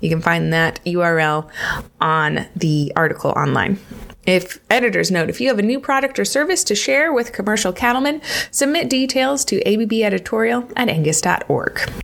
You 0.00 0.10
can 0.10 0.20
find 0.20 0.52
that 0.52 0.80
URL 0.84 1.48
on 2.00 2.46
the 2.54 2.92
article 2.94 3.30
online. 3.30 3.78
If 4.26 4.60
editors 4.70 5.10
note, 5.10 5.28
if 5.30 5.40
you 5.40 5.48
have 5.48 5.58
a 5.58 5.62
new 5.62 5.80
product 5.80 6.18
or 6.18 6.24
service 6.24 6.62
to 6.64 6.76
share 6.76 7.12
with 7.12 7.32
commercial 7.32 7.72
cattlemen, 7.72 8.22
submit 8.52 8.88
details 8.88 9.44
to 9.46 9.60
abbeditorial 9.64 10.70
at 10.76 10.88
angus.org. 10.88 12.02